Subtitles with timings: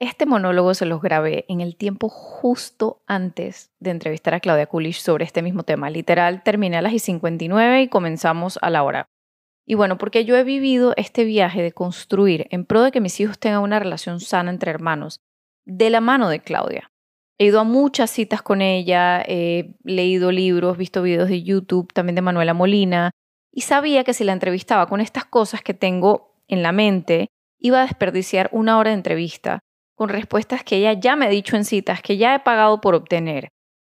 [0.00, 5.00] Este monólogo se los grabé en el tiempo justo antes de entrevistar a Claudia Kulish
[5.00, 5.90] sobre este mismo tema.
[5.90, 9.08] Literal, terminé a las y 59 y comenzamos a la hora.
[9.66, 13.18] Y bueno, porque yo he vivido este viaje de construir en pro de que mis
[13.18, 15.18] hijos tengan una relación sana entre hermanos,
[15.66, 16.92] de la mano de Claudia.
[17.36, 22.14] He ido a muchas citas con ella, he leído libros, visto videos de YouTube, también
[22.14, 23.10] de Manuela Molina,
[23.52, 27.28] y sabía que si la entrevistaba con estas cosas que tengo en la mente,
[27.58, 29.58] iba a desperdiciar una hora de entrevista
[29.98, 32.94] con respuestas que ella ya me ha dicho en citas, que ya he pagado por
[32.94, 33.48] obtener.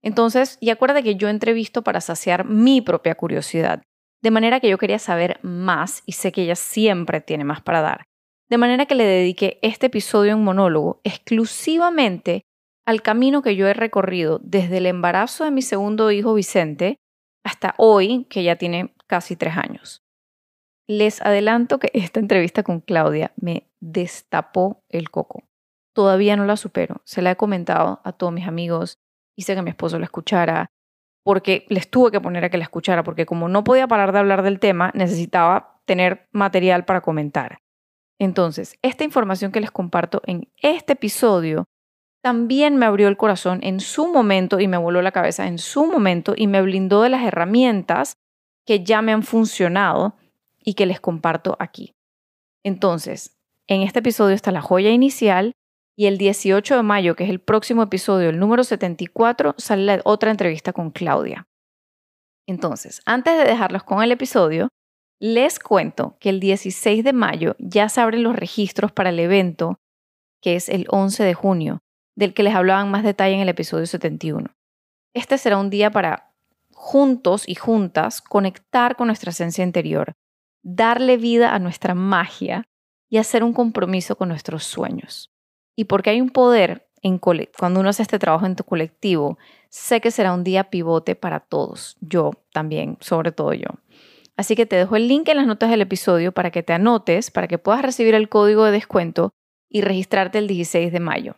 [0.01, 3.83] Entonces, y acuerda que yo entrevisto para saciar mi propia curiosidad,
[4.23, 7.80] de manera que yo quería saber más y sé que ella siempre tiene más para
[7.80, 8.05] dar.
[8.48, 12.43] De manera que le dediqué este episodio en monólogo exclusivamente
[12.87, 16.96] al camino que yo he recorrido desde el embarazo de mi segundo hijo Vicente
[17.45, 20.05] hasta hoy, que ya tiene casi tres años.
[20.87, 25.48] Les adelanto que esta entrevista con Claudia me destapó el coco
[25.98, 27.01] todavía no la supero.
[27.02, 29.01] Se la he comentado a todos mis amigos,
[29.37, 30.71] hice que mi esposo la escuchara,
[31.24, 34.21] porque les tuve que poner a que la escuchara, porque como no podía parar de
[34.21, 37.59] hablar del tema, necesitaba tener material para comentar.
[38.21, 41.65] Entonces, esta información que les comparto en este episodio
[42.23, 45.85] también me abrió el corazón en su momento y me voló la cabeza en su
[45.85, 48.19] momento y me blindó de las herramientas
[48.65, 50.15] que ya me han funcionado
[50.63, 51.96] y que les comparto aquí.
[52.63, 55.54] Entonces, en este episodio está la joya inicial
[55.99, 60.30] y el 18 de mayo, que es el próximo episodio, el número 74, sale otra
[60.30, 61.49] entrevista con Claudia.
[62.46, 64.69] Entonces, antes de dejarlos con el episodio,
[65.19, 69.81] les cuento que el 16 de mayo ya se abren los registros para el evento,
[70.41, 71.81] que es el 11 de junio,
[72.15, 74.54] del que les hablaba en más detalle en el episodio 71.
[75.15, 76.32] Este será un día para
[76.72, 80.12] juntos y juntas conectar con nuestra esencia interior,
[80.62, 82.69] darle vida a nuestra magia
[83.10, 85.32] y hacer un compromiso con nuestros sueños.
[85.78, 86.88] Y porque hay un poder
[87.56, 89.38] cuando uno hace este trabajo en tu colectivo,
[89.69, 93.69] sé que será un día pivote para todos, yo también, sobre todo yo.
[94.36, 97.30] Así que te dejo el link en las notas del episodio para que te anotes,
[97.30, 99.30] para que puedas recibir el código de descuento
[99.69, 101.36] y registrarte el 16 de mayo.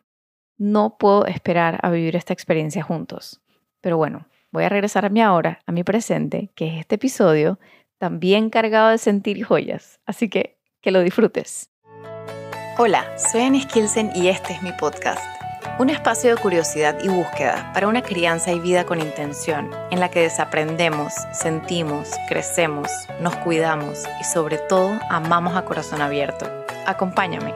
[0.58, 3.40] No puedo esperar a vivir esta experiencia juntos.
[3.80, 7.58] Pero bueno, voy a regresar a mi ahora, a mi presente, que es este episodio,
[7.98, 10.00] también cargado de sentir joyas.
[10.04, 11.69] Así que que lo disfrutes.
[12.82, 15.20] Hola, soy Anne Skilsen y este es mi podcast.
[15.78, 20.10] Un espacio de curiosidad y búsqueda para una crianza y vida con intención, en la
[20.10, 26.46] que desaprendemos, sentimos, crecemos, nos cuidamos y sobre todo amamos a corazón abierto.
[26.86, 27.52] Acompáñame.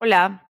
[0.00, 0.48] Hola,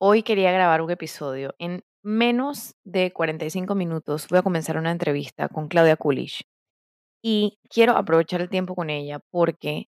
[0.00, 1.56] hoy quería grabar un episodio.
[1.58, 6.44] En menos de 45 minutos voy a comenzar una entrevista con Claudia Kulish.
[7.24, 9.88] Y quiero aprovechar el tiempo con ella porque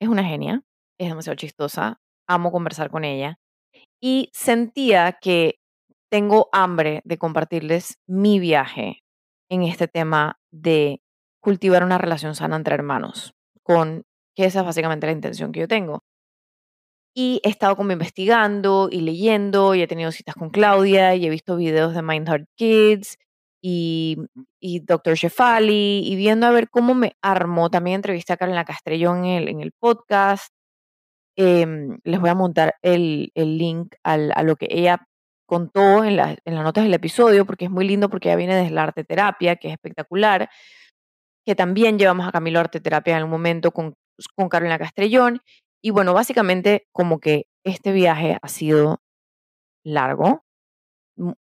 [0.00, 0.62] es una genia,
[0.98, 3.38] es demasiado chistosa, amo conversar con ella
[4.02, 5.60] y sentía que
[6.10, 9.02] tengo hambre de compartirles mi viaje
[9.50, 11.02] en este tema de
[11.40, 14.04] cultivar una relación sana entre hermanos, con
[14.36, 16.02] que esa es básicamente la intención que yo tengo.
[17.14, 21.30] Y he estado como investigando y leyendo y he tenido citas con Claudia y he
[21.30, 23.18] visto videos de Mind Heart Kids
[23.62, 24.16] y,
[24.60, 25.14] y Dr.
[25.14, 27.70] Shefali y viendo a ver cómo me armó.
[27.70, 30.52] También entrevisté a Carolina Castrellón en el, en el podcast.
[31.36, 35.06] Em, les voy a montar el, el link al, a lo que ella
[35.46, 38.54] contó en, la, en las notas del episodio, porque es muy lindo, porque ella viene
[38.54, 40.48] desde la arte terapia, que es espectacular,
[41.44, 43.94] que también llevamos a Camilo Arte Terapia en un momento con,
[44.36, 45.40] con Carolina Castrellón.
[45.82, 49.00] Y bueno, básicamente como que este viaje ha sido
[49.84, 50.44] largo,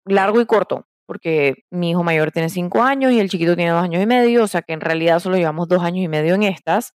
[0.04, 3.82] largo y corto, porque mi hijo mayor tiene cinco años y el chiquito tiene dos
[3.82, 6.42] años y medio, o sea que en realidad solo llevamos dos años y medio en
[6.42, 6.92] estas,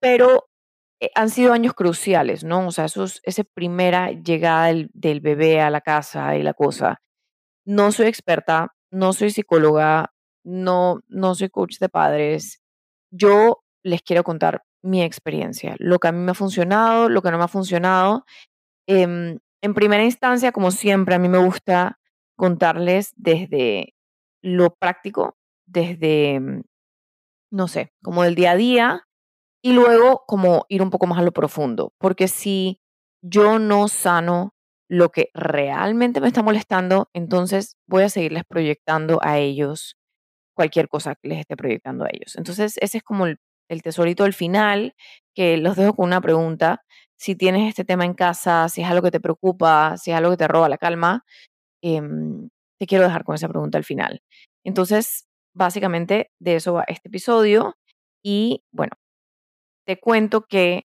[0.00, 0.48] pero
[1.00, 2.66] eh, han sido años cruciales, ¿no?
[2.66, 7.00] O sea, esos, esa primera llegada del, del bebé a la casa y la cosa.
[7.66, 10.12] No soy experta, no soy psicóloga,
[10.44, 12.62] no, no soy coach de padres.
[13.12, 17.30] Yo les quiero contar mi experiencia, lo que a mí me ha funcionado, lo que
[17.30, 18.24] no me ha funcionado.
[18.88, 21.97] Em, en primera instancia, como siempre, a mí me gusta
[22.38, 23.94] contarles desde
[24.42, 25.36] lo práctico,
[25.66, 26.62] desde, mm,
[27.52, 29.04] no sé, como del día a día,
[29.62, 32.80] y luego como ir un poco más a lo profundo, porque si
[33.22, 34.54] yo no sano
[34.88, 39.96] lo que realmente me está molestando, entonces voy a seguirles proyectando a ellos
[40.54, 42.36] cualquier cosa que les esté proyectando a ellos.
[42.36, 43.38] Entonces, ese es como el,
[43.68, 44.94] el tesorito al final,
[45.34, 46.82] que los dejo con una pregunta.
[47.16, 50.30] Si tienes este tema en casa, si es algo que te preocupa, si es algo
[50.32, 51.24] que te roba la calma,
[51.82, 52.48] Em,
[52.78, 54.20] te quiero dejar con esa pregunta al final.
[54.64, 57.76] Entonces, básicamente de eso va este episodio
[58.22, 58.92] y bueno,
[59.86, 60.84] te cuento que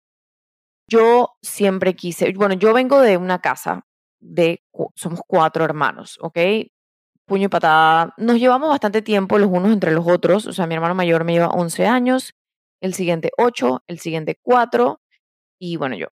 [0.90, 3.86] yo siempre quise, bueno, yo vengo de una casa
[4.20, 4.62] de,
[4.96, 6.38] somos cuatro hermanos, ¿ok?
[7.26, 8.14] Puño y patada.
[8.16, 11.34] Nos llevamos bastante tiempo los unos entre los otros, o sea, mi hermano mayor me
[11.34, 12.34] lleva 11 años,
[12.82, 15.00] el siguiente 8, el siguiente 4
[15.60, 16.08] y bueno, yo.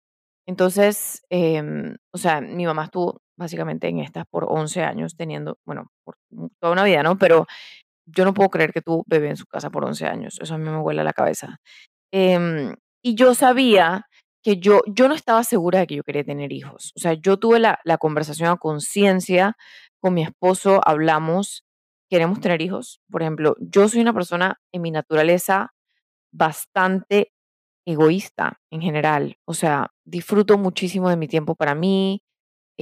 [0.47, 5.91] Entonces, em, o sea, mi mamá estuvo básicamente en estas por 11 años teniendo, bueno,
[6.05, 6.17] por
[6.61, 7.19] toda una vida, ¿no?
[7.19, 7.47] Pero
[8.07, 10.59] yo no puedo creer que tú bebé en su casa por 11 años, eso a
[10.59, 11.61] mí me huele la cabeza.
[12.13, 14.07] Em, y yo sabía
[14.43, 16.93] que yo, yo no estaba segura de que yo quería tener hijos.
[16.97, 19.57] O sea, yo tuve la, la conversación a conciencia
[20.01, 21.65] con mi esposo, hablamos,
[22.11, 23.01] queremos tener hijos.
[23.11, 25.73] Por ejemplo, yo soy una persona en mi naturaleza
[26.33, 27.33] bastante
[27.87, 29.37] egoísta en general.
[29.45, 32.23] O sea, disfruto muchísimo de mi tiempo para mí.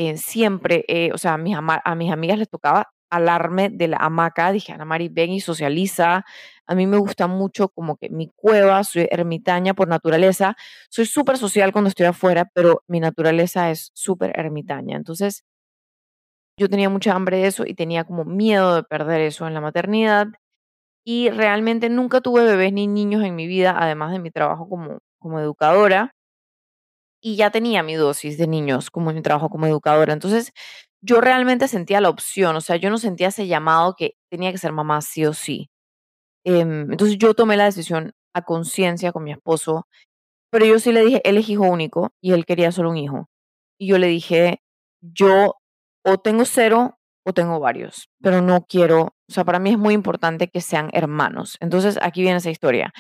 [0.01, 3.97] Eh, siempre, eh, o sea, a mis, a mis amigas les tocaba alarme de la
[3.97, 4.53] hamaca.
[4.53, 6.25] Dije, Ana Mari, ven y socializa.
[6.69, 10.57] A mí me gusta mucho como que mi cueva, soy ermitaña por naturaleza.
[10.89, 14.97] Soy súper social cuando estoy afuera, pero mi naturaleza es súper ermitaña.
[14.97, 15.43] Entonces,
[16.57, 19.61] yo tenía mucha hambre de eso y tenía como miedo de perder eso en la
[19.61, 20.29] maternidad.
[21.05, 25.01] Y realmente nunca tuve bebés ni niños en mi vida, además de mi trabajo como,
[25.19, 26.15] como educadora.
[27.29, 30.15] Y ya tenía mi dosis de niños como mi trabajo como educadora.
[30.15, 30.53] Entonces,
[31.03, 34.57] yo realmente sentía la opción, o sea, yo no sentía ese llamado que tenía que
[34.57, 35.69] ser mamá sí o sí.
[36.45, 39.87] Em, entonces, yo tomé la decisión a conciencia con mi esposo,
[40.51, 43.29] pero yo sí le dije, él es hijo único y él quería solo un hijo.
[43.79, 44.61] Y yo le dije,
[45.03, 45.57] yo
[46.05, 49.95] o tengo cero o tengo varios, pero no quiero, o sea, para mí es muy
[49.95, 51.59] importante que sean hermanos.
[51.61, 52.93] Entonces, aquí viene esa historia.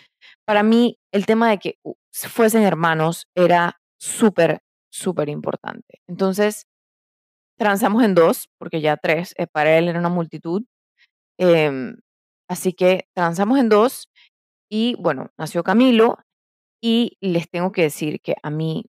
[0.46, 1.78] Para mí, el tema de que
[2.12, 4.61] fuesen hermanos era súper,
[4.91, 6.00] súper importante.
[6.09, 6.67] Entonces,
[7.59, 10.65] transamos en dos, porque ya tres, eh, para él era una multitud.
[11.39, 11.97] Em,
[12.49, 14.09] así que transamos en dos
[14.71, 16.19] y bueno, nació Camilo
[16.83, 18.87] y les tengo que decir que a mí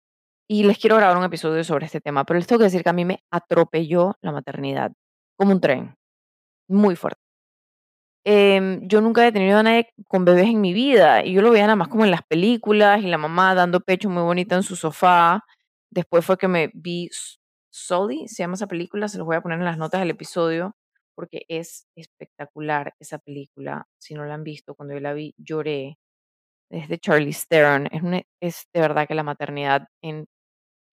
[0.49, 2.89] y les quiero grabar un episodio sobre este tema, pero les tengo que decir que
[2.89, 4.91] a mí me atropelló la maternidad,
[5.37, 5.95] como un tren,
[6.67, 7.28] muy fuerte.
[8.25, 11.51] Em, yo nunca he tenido a nadie con bebés en mi vida y yo lo
[11.51, 14.63] veía nada más como en las películas y la mamá dando pecho muy bonita en
[14.63, 15.45] su sofá.
[15.89, 17.09] Después fue que me vi
[17.71, 20.75] Sully, se llama esa película, se los voy a poner en las notas del episodio
[21.15, 23.87] porque es espectacular esa película.
[23.99, 25.97] Si no la han visto, cuando yo la vi lloré.
[26.71, 27.87] Es de Charlie Theron.
[27.91, 28.03] Es,
[28.41, 30.27] es de verdad que la maternidad en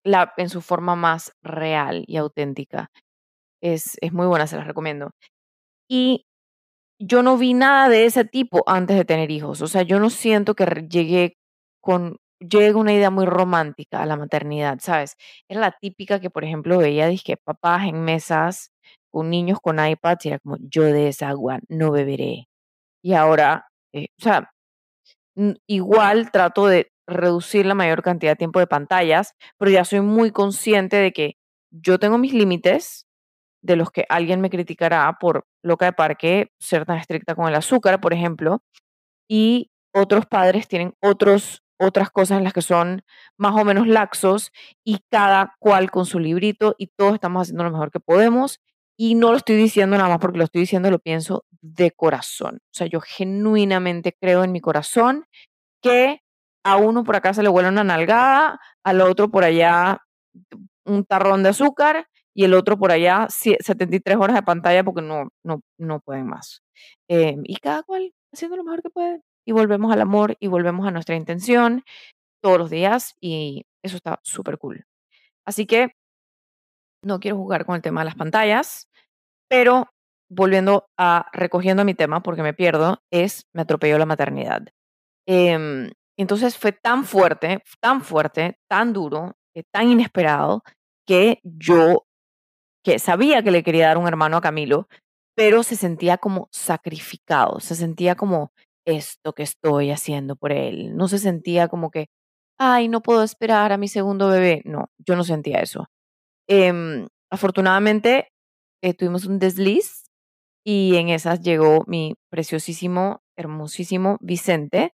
[0.05, 2.91] la, en su forma más real y auténtica.
[3.63, 5.11] Es, es muy buena, se las recomiendo.
[5.89, 6.27] Y
[6.99, 9.63] yo no vi nada de ese tipo antes de tener hijos.
[9.63, 11.37] O sea, yo no siento que llegué
[11.81, 15.17] con llega una idea muy romántica a la maternidad, ¿sabes?
[15.49, 18.73] Era la típica que, por ejemplo, veía, dije, papás en mesas
[19.11, 22.49] con niños con iPads y era como, yo de esa agua no beberé.
[23.03, 24.51] Y ahora, eh, o sea,
[25.67, 30.31] igual trato de reducir la mayor cantidad de tiempo de pantallas, pero ya soy muy
[30.33, 31.37] consciente de que
[31.71, 33.06] yo tengo mis límites,
[33.67, 37.55] de los que alguien me criticará por loca de parque, ser tan estricta con el
[37.55, 38.63] azúcar, por ejemplo,
[39.29, 43.03] y otros padres tienen otros, otras cosas en las que son
[43.37, 44.53] más o menos laxos
[44.85, 48.61] y cada cual con su librito y todos estamos haciendo lo mejor que podemos
[48.97, 52.57] y no lo estoy diciendo nada más porque lo estoy diciendo, lo pienso de corazón.
[52.57, 55.27] O sea, yo genuinamente creo en mi corazón
[55.83, 56.21] que
[56.65, 60.01] a uno por acá se le huele una nalgada, al otro por allá
[60.85, 65.31] un tarrón de azúcar y el otro por allá 73 horas de pantalla porque no,
[65.43, 66.63] no, no pueden más.
[67.09, 69.23] Em, y cada cual haciendo lo mejor que puede.
[69.47, 71.83] Y volvemos al amor y volvemos a nuestra intención
[72.43, 74.85] todos los días y eso está súper cool.
[75.47, 75.93] Así que
[77.03, 78.91] no quiero jugar con el tema de las pantallas,
[79.49, 79.87] pero
[80.29, 84.63] volviendo a recogiendo mi tema porque me pierdo, es me atropelló la maternidad.
[85.27, 90.63] Eh, entonces fue tan fuerte, tan fuerte, tan duro, eh, tan inesperado,
[91.07, 92.06] que yo,
[92.87, 94.87] que sabía que le quería dar un hermano a Camilo,
[95.35, 98.53] pero se sentía como sacrificado, se sentía como
[98.87, 100.97] esto que estoy haciendo por él.
[100.97, 102.07] No se sentía como que,
[102.61, 104.63] ay, no puedo esperar a mi segundo bebé.
[104.67, 105.89] No, yo no sentía eso.
[106.49, 108.29] Em, afortunadamente,
[108.85, 110.05] eh, tuvimos un desliz
[110.65, 114.93] y en esas llegó mi preciosísimo, hermosísimo Vicente,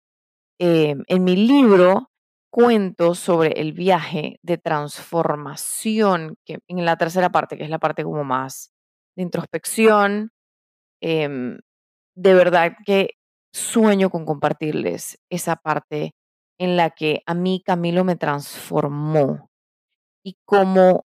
[0.62, 2.09] Em, en mi libro
[2.50, 8.04] cuento sobre el viaje de transformación, que en la tercera parte, que es la parte
[8.04, 8.72] como más
[9.16, 10.30] de introspección,
[11.02, 11.58] em,
[12.16, 13.10] de verdad que
[13.54, 16.12] sueño con compartirles esa parte
[16.58, 19.48] en la que a mí Camilo me transformó
[20.24, 21.04] y cómo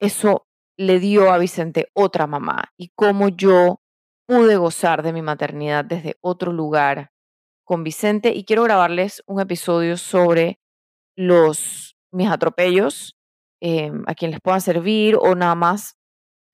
[0.00, 0.46] eso
[0.78, 3.80] le dio a Vicente otra mamá y cómo yo
[4.26, 7.10] pude gozar de mi maternidad desde otro lugar
[7.64, 10.58] con Vicente y quiero grabarles un episodio sobre
[11.16, 13.16] los mis atropellos,
[13.60, 15.96] em, a quien les pueda servir o nada más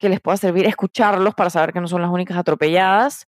[0.00, 3.26] que les pueda servir escucharlos para saber que no son las únicas atropelladas.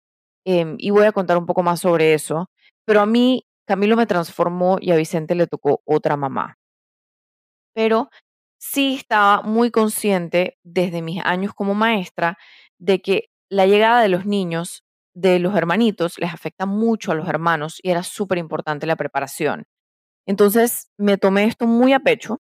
[0.47, 2.51] Em, y voy a contar un poco más sobre eso.
[2.87, 6.59] Pero a mí, Camilo me transformó y a Vicente le tocó otra mamá.
[7.75, 8.11] Pero
[8.59, 12.39] sí estaba muy consciente desde mis años como maestra
[12.79, 14.84] de que la llegada de los niños,
[15.15, 19.65] de los hermanitos, les afecta mucho a los hermanos y era súper importante la preparación.
[20.27, 22.39] Entonces me tomé esto muy a pecho,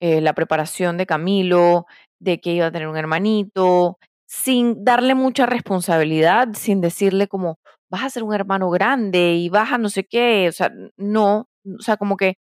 [0.00, 1.86] eh, la preparación de Camilo,
[2.20, 7.58] de que iba a tener un hermanito, sin darle mucha responsabilidad, sin decirle como,
[7.90, 11.48] vas a ser un hermano grande y vas a no sé qué, o sea, no,
[11.78, 12.34] o sea, como que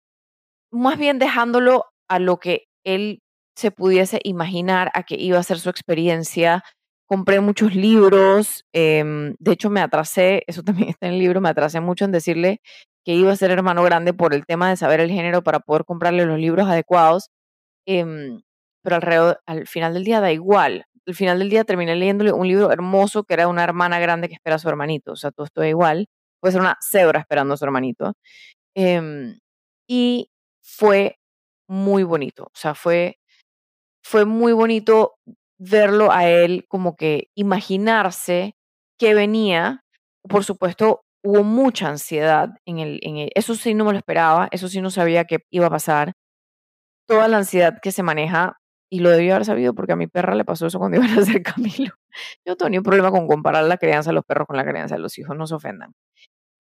[0.72, 3.22] más bien dejándolo a lo que él
[3.56, 6.64] se pudiese imaginar, a que iba a ser su experiencia.
[7.08, 11.50] Compré muchos libros, em, de hecho me atrasé, eso también está en el libro, me
[11.50, 12.62] atrasé mucho en decirle
[13.06, 15.86] que iba a ser hermano grande por el tema de saber el género para poder
[15.86, 17.30] comprarle los libros adecuados.
[17.88, 18.42] Em,
[18.84, 20.86] pero alrededor, al final del día da igual.
[21.08, 24.36] Al final del día terminé leyéndole un libro hermoso que era una hermana grande que
[24.36, 25.14] espera a su hermanito.
[25.14, 26.08] O sea, todo esto da igual.
[26.42, 28.14] Puede ser una cebra esperando a su hermanito.
[28.76, 29.40] Em,
[29.88, 30.30] y
[30.64, 31.18] fue
[31.68, 32.46] muy bonito.
[32.46, 33.18] O sea, fue,
[34.04, 35.16] fue muy bonito
[35.70, 38.56] verlo a él como que imaginarse
[39.00, 39.84] que venía.
[40.28, 44.68] Por supuesto, hubo mucha ansiedad en el, en eso sí no me lo esperaba, eso
[44.68, 46.14] sí no sabía que iba a pasar.
[47.08, 48.58] Toda la ansiedad que se maneja
[48.90, 51.16] y lo debía haber sabido porque a mi perra le pasó eso cuando iba a
[51.16, 51.96] nacer Camilo.
[52.46, 55.02] Yo tenía un problema con comparar la crianza de los perros con la crianza de
[55.02, 55.94] los hijos, no se ofendan.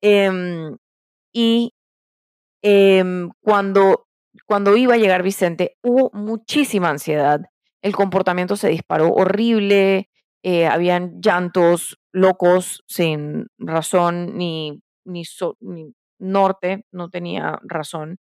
[0.01, 0.77] Em,
[1.33, 1.73] y
[2.63, 4.07] em, cuando,
[4.47, 7.41] cuando iba a llegar Vicente, hubo muchísima ansiedad.
[7.83, 10.09] El comportamiento se disparó horrible,
[10.43, 15.23] eh, habían llantos locos sin razón ni, ni,
[16.19, 18.17] norte, no tenía razón.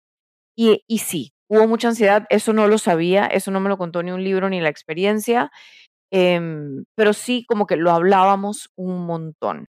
[0.56, 4.02] Y, y sí, Hubo mucha ansiedad, eso no lo sabía, eso no me lo contó
[4.02, 5.50] ni un libro ni la experiencia,
[6.10, 9.66] em, pero sí como que lo hablábamos un montón.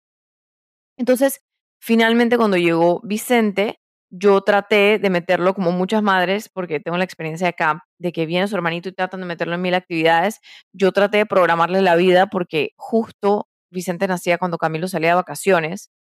[0.98, 1.42] Entonces,
[1.80, 3.78] finalmente cuando llegó Vicente,
[4.10, 8.48] yo traté de meterlo como muchas madres, porque tengo la experiencia acá, de que viene
[8.48, 10.40] su hermanito y tratan de meterlo en mil actividades.
[10.72, 15.90] Yo traté de programarle la vida porque justo Vicente nacía cuando Camilo salía de vacaciones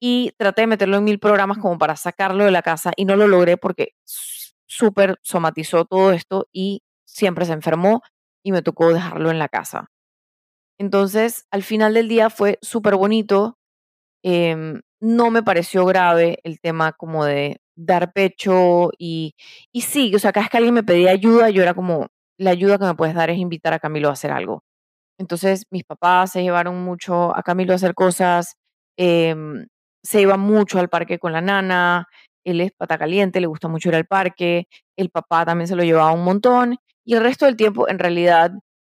[0.00, 3.16] y traté de meterlo en mil programas como para sacarlo de la casa y no
[3.16, 3.92] lo logré porque
[4.66, 8.02] súper somatizó todo esto y siempre se enfermó
[8.44, 9.90] y me tocó dejarlo en la casa.
[10.78, 13.58] Entonces, al final del día fue súper bonito.
[14.24, 19.34] Em, no me pareció grave el tema como de dar pecho y,
[19.72, 22.50] y sí, o sea, cada vez que alguien me pedía ayuda, yo era como, la
[22.50, 24.62] ayuda que me puedes dar es invitar a Camilo a hacer algo.
[25.18, 28.56] Entonces, mis papás se llevaron mucho a Camilo a hacer cosas,
[28.98, 29.66] em,
[30.02, 32.06] se iba mucho al parque con la nana,
[32.44, 35.82] él es pata caliente, le gusta mucho ir al parque, el papá también se lo
[35.84, 38.52] llevaba un montón y el resto del tiempo en realidad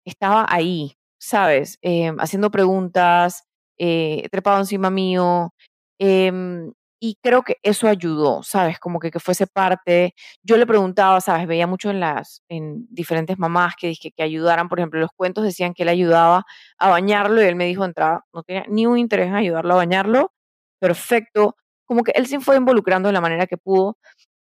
[0.05, 1.79] estaba ahí, ¿sabes?
[1.83, 3.45] Em, haciendo preguntas,
[3.79, 5.53] eh, trepado encima mío.
[5.99, 8.79] Em, y creo que eso ayudó, ¿sabes?
[8.79, 10.15] Como que, que fuese parte.
[10.43, 11.47] Yo le preguntaba, ¿sabes?
[11.47, 15.45] Veía mucho en las, en diferentes mamás que, que, que ayudaran, por ejemplo, los cuentos
[15.45, 16.45] decían que él ayudaba
[16.79, 19.77] a bañarlo y él me dijo, entrada, no tenía ni un interés en ayudarlo a
[19.77, 20.33] bañarlo,
[20.81, 23.99] perfecto, como que él se fue involucrando de la manera que pudo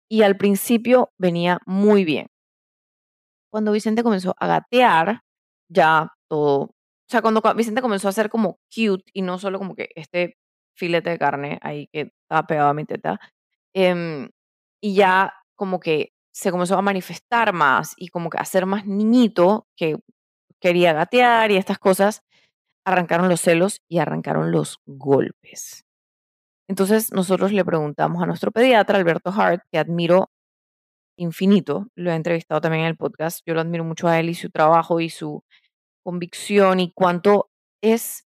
[0.09, 2.27] y al principio venía muy bien.
[3.51, 5.21] Cuando Vicente comenzó a gatear,
[5.69, 9.75] ya todo, o sea, cuando Vicente comenzó a ser como cute y no solo como
[9.75, 10.37] que este
[10.79, 13.19] filete de carne ahí que estaba pegado a mi teta,
[13.73, 14.29] em,
[14.81, 18.85] y ya como que se comenzó a manifestar más y como que a ser más
[18.85, 19.97] niñito que
[20.61, 22.23] quería gatear y estas cosas,
[22.85, 25.85] arrancaron los celos y arrancaron los golpes.
[26.69, 30.29] Entonces nosotros le preguntamos a nuestro pediatra, Alberto Hart, que admiro
[31.17, 34.35] infinito, lo he entrevistado también en el podcast, yo lo admiro mucho a él y
[34.35, 35.43] su trabajo y su
[36.03, 37.49] convicción y cuánto
[37.81, 38.25] es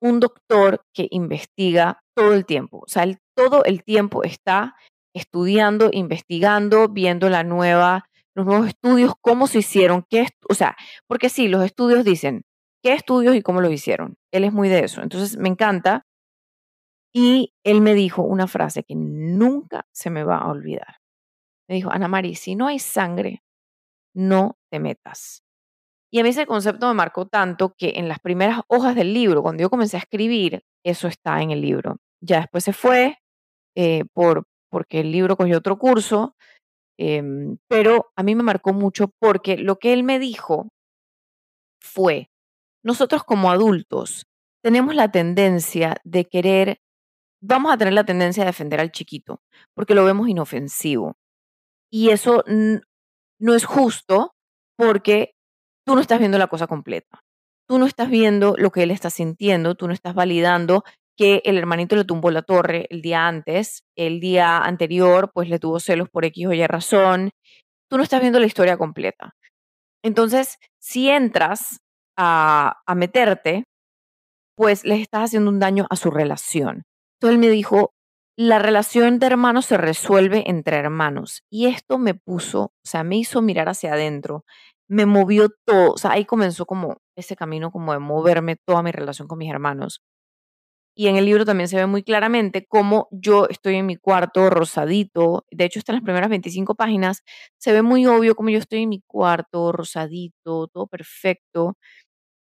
[0.00, 4.74] un doctor que investiga todo el tiempo, o sea, todo el tiempo está
[5.14, 10.76] estudiando, investigando, viendo la nueva, los nuevos estudios, cómo se hicieron, qué, o sea,
[11.06, 12.44] porque sí, los estudios dicen
[12.82, 14.16] qué estudios y cómo lo hicieron.
[14.32, 15.02] Él es muy de eso.
[15.02, 16.06] Entonces, me encanta
[17.12, 20.98] y él me dijo una frase que nunca se me va a olvidar.
[21.68, 23.42] Me dijo, Ana María, si no hay sangre,
[24.14, 25.42] no te metas.
[26.10, 29.42] Y a mí ese concepto me marcó tanto que en las primeras hojas del libro,
[29.42, 31.98] cuando yo comencé a escribir, eso está en el libro.
[32.20, 33.18] Ya después se fue
[33.76, 36.34] eh, por, porque el libro cogió otro curso,
[36.98, 40.68] em, pero a mí me marcó mucho porque lo que él me dijo
[41.80, 42.30] fue,
[42.82, 44.26] nosotros como adultos
[44.62, 46.80] tenemos la tendencia de querer
[47.40, 49.40] vamos a tener la tendencia a defender al chiquito,
[49.74, 51.16] porque lo vemos inofensivo.
[51.90, 54.34] Y eso no es justo
[54.76, 55.34] porque
[55.88, 57.24] tú no estás viendo la cosa completa.
[57.66, 60.84] Tú no estás viendo lo que él está sintiendo, tú no estás validando
[61.16, 65.58] que el hermanito le tumbó la torre el día antes, el día anterior pues le
[65.58, 67.30] tuvo celos por X o Y razón.
[67.88, 69.34] Tú no estás viendo la historia completa.
[70.04, 71.80] Entonces, si entras
[72.16, 73.64] a, a meterte,
[74.54, 76.84] pues les estás haciendo un daño a su relación.
[77.16, 77.94] Entonces él me dijo,
[78.36, 81.42] la relación de hermanos se resuelve entre hermanos.
[81.50, 84.44] Y esto me puso, o sea, me hizo mirar hacia adentro,
[84.88, 88.92] me movió todo, o sea, ahí comenzó como ese camino como de moverme toda mi
[88.92, 90.00] relación con mis hermanos.
[90.96, 94.50] Y en el libro también se ve muy claramente cómo yo estoy en mi cuarto
[94.50, 97.22] rosadito, de hecho está las primeras 25 páginas,
[97.58, 101.76] se ve muy obvio cómo yo estoy en mi cuarto rosadito, todo perfecto.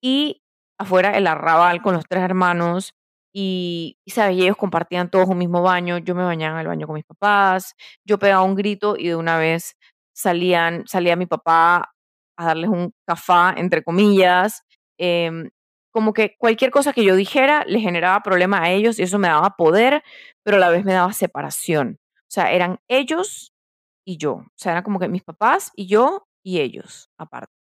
[0.03, 0.43] Y
[0.79, 2.95] afuera el arrabal con los tres hermanos
[3.35, 4.37] y, ¿sabes?
[4.39, 7.75] ellos compartían todos un mismo baño, yo me bañaba en el baño con mis papás,
[8.05, 9.77] yo pegaba un grito y de una vez
[10.15, 11.92] salían, salía mi papá
[12.37, 14.63] a darles un cafá, entre comillas,
[14.99, 15.51] em,
[15.93, 19.29] como que cualquier cosa que yo dijera le generaba problema a ellos y eso me
[19.29, 20.03] daba poder,
[20.43, 21.99] pero a la vez me daba separación.
[22.23, 23.53] O sea, eran ellos
[24.07, 24.33] y yo.
[24.35, 27.53] O sea, eran como que mis papás y yo y ellos aparte.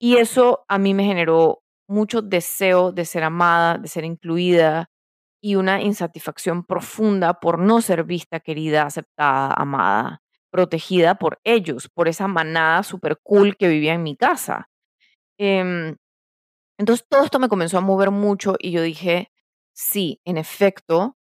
[0.00, 4.90] Y eso a mí me generó mucho deseo de ser amada, de ser incluida
[5.42, 10.21] y una insatisfacción profunda por no ser vista, querida, aceptada, amada,
[10.52, 14.68] protegida por ellos, por esa manada super cool que vivía en mi casa.
[15.38, 15.96] Em,
[16.78, 19.32] entonces todo esto me comenzó a mover mucho y yo dije,
[19.74, 21.16] sí, en efecto,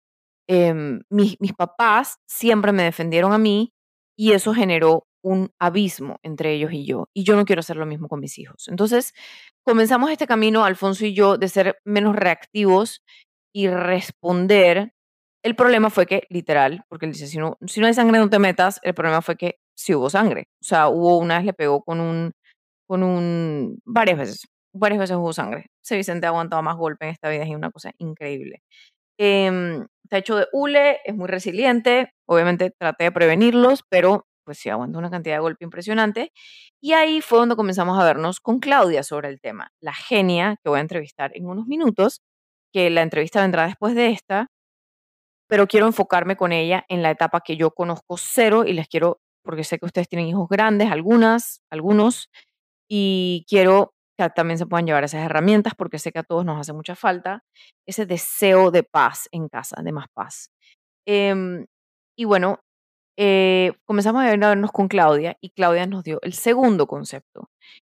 [0.48, 3.74] em, mis, mis papás siempre me defendieron a mí
[4.18, 7.10] y eso generó un abismo entre ellos y yo.
[7.14, 8.68] Y yo no quiero hacer lo mismo con mis hijos.
[8.68, 9.14] Entonces,
[9.64, 13.04] comenzamos este camino, Alfonso y yo, de ser menos reactivos
[13.54, 14.94] y responder.
[15.43, 18.29] El problema fue que, literal, porque él dice, si no, si no hay sangre no
[18.29, 20.45] te metas, el problema fue que sí hubo sangre.
[20.62, 22.31] O sea, hubo una vez le pegó con un,
[22.88, 25.67] con un, varias veces, varias veces hubo sangre.
[25.84, 28.62] Ese Vicente ha aguantado más golpe en esta vida, es una cosa increíble.
[29.19, 34.69] Em, está hecho de hule, es muy resiliente, obviamente traté de prevenirlos, pero pues sí
[34.69, 36.32] aguantó una cantidad de golpe impresionante.
[36.82, 40.69] Y ahí fue donde comenzamos a vernos con Claudia sobre el tema, la genia que
[40.69, 42.21] voy a entrevistar en unos minutos,
[42.73, 44.47] que la entrevista vendrá después de esta,
[45.52, 49.20] pero quiero enfocarme con ella en la etapa que yo conozco cero y les quiero,
[49.44, 52.30] porque sé que ustedes tienen hijos grandes, algunas, algunos,
[52.90, 56.58] y quiero que también se puedan llevar esas herramientas porque sé que a todos nos
[56.58, 57.44] hace mucha falta
[57.86, 60.52] ese deseo de paz en casa, de más paz.
[61.06, 61.66] Em,
[62.18, 62.62] y bueno,
[63.18, 67.50] eh, comenzamos a vernos con Claudia y Claudia nos dio el segundo concepto,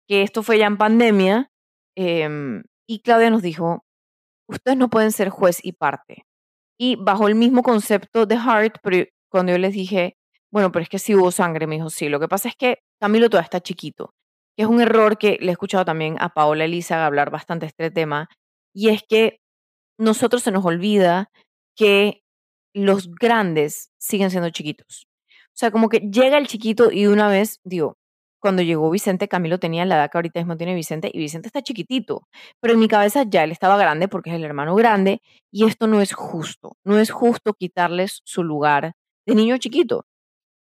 [0.08, 1.50] que esto fue ya en pandemia
[1.96, 3.84] em, y Claudia nos dijo,
[4.48, 6.28] ustedes no pueden ser juez y parte.
[6.78, 10.16] Y bajo el mismo concepto de Heart, pero cuando yo les dije,
[10.52, 12.80] bueno, pero es que sí hubo sangre, me dijo, sí, lo que pasa es que
[13.00, 14.14] Camilo todavía está chiquito,
[14.56, 17.92] que es un error que le he escuchado también a Paola Elisa hablar bastante este
[17.92, 18.30] tema,
[18.74, 19.40] y es que
[20.00, 21.30] nosotros se nos olvida
[21.76, 22.22] que
[22.74, 25.08] los grandes siguen siendo chiquitos.
[25.30, 27.98] O sea, como que llega el chiquito y una vez, digo,
[28.40, 31.62] cuando llegó Vicente, Camilo tenía la edad que ahorita mismo tiene Vicente y Vicente está
[31.62, 32.28] chiquitito,
[32.60, 35.22] pero en mi cabeza ya él estaba grande porque es el hermano grande
[35.52, 38.94] y esto no es justo, no es justo quitarles su lugar
[39.26, 40.06] de niño chiquito.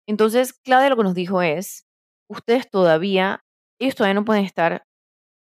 [0.07, 1.85] Entonces, Claudia lo que nos dijo es,
[2.29, 3.43] ustedes todavía,
[3.79, 4.85] ellos todavía no pueden estar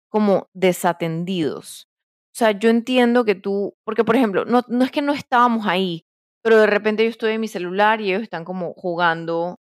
[0.09, 1.87] como desatendidos.
[2.33, 5.67] O sea, yo entiendo que tú, porque por ejemplo, no, no es que no estábamos
[5.67, 6.05] ahí,
[6.43, 9.59] pero de repente yo estoy en mi celular y ellos están como jugando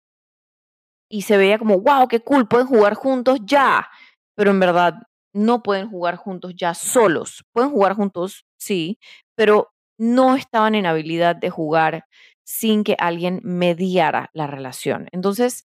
[1.09, 3.88] y se veía como, wow, qué cool, pueden jugar juntos ya,
[4.37, 4.94] pero en verdad
[5.33, 7.44] no pueden jugar juntos ya solos.
[7.53, 8.99] Pueden jugar juntos, sí,
[9.37, 12.05] pero no estaban en habilidad de jugar
[12.44, 15.09] sin que alguien mediara la relación.
[15.12, 15.66] Entonces,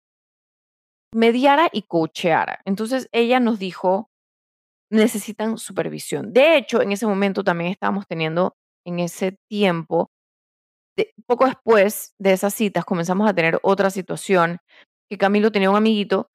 [1.13, 2.61] mediara y coacheara.
[2.65, 4.11] Entonces, ella nos dijo,
[4.91, 6.33] necesitan supervisión.
[6.33, 10.11] De hecho, en ese momento también estábamos teniendo en ese tiempo
[11.27, 14.59] poco después de esas citas comenzamos a tener otra situación,
[15.11, 16.31] que Camilo tenía un amiguito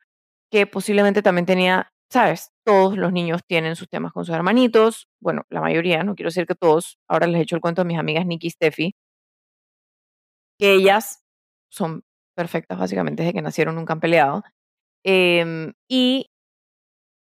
[0.52, 5.44] que posiblemente también tenía, sabes, todos los niños tienen sus temas con sus hermanitos, bueno,
[5.50, 7.98] la mayoría, no quiero decir que todos, ahora les he hecho el cuento a mis
[8.00, 8.96] amigas Nikki y Steffi,
[10.60, 11.24] que ellas
[11.72, 12.04] son
[12.36, 14.44] perfectas básicamente desde que nacieron, nunca han peleado,
[15.06, 16.30] em, y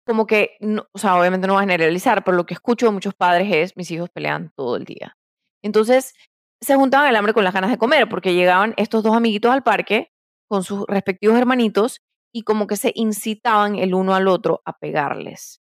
[0.07, 0.57] como que,
[0.93, 3.77] o sea, obviamente no va a generalizar, pero lo que escucho de muchos padres es,
[3.77, 5.17] mis hijos pelean todo el día.
[5.63, 6.15] Entonces,
[6.61, 9.63] se juntaban el hambre con las ganas de comer, porque llegaban estos dos amiguitos al
[9.63, 10.12] parque
[10.53, 15.63] con sus respectivos hermanitos y como que se incitaban el uno al otro a pegarles.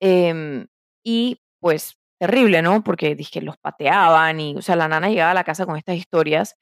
[0.00, 0.68] Em,
[1.04, 2.84] y pues terrible, ¿no?
[2.84, 5.96] Porque dije, los pateaban y, o sea, la nana llegaba a la casa con estas
[5.96, 6.54] historias.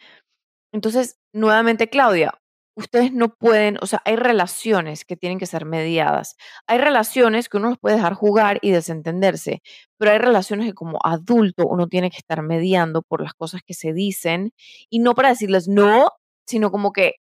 [0.72, 2.32] Entonces, nuevamente, Claudia,
[2.74, 6.36] ustedes no pueden, o sea, hay relaciones que tienen que ser mediadas.
[6.66, 9.60] Hay relaciones que uno los puede dejar jugar y desentenderse,
[9.98, 13.74] pero hay relaciones que como adulto uno tiene que estar mediando por las cosas que
[13.74, 14.52] se dicen
[14.88, 16.12] y no para decirles no,
[16.46, 17.16] sino como que,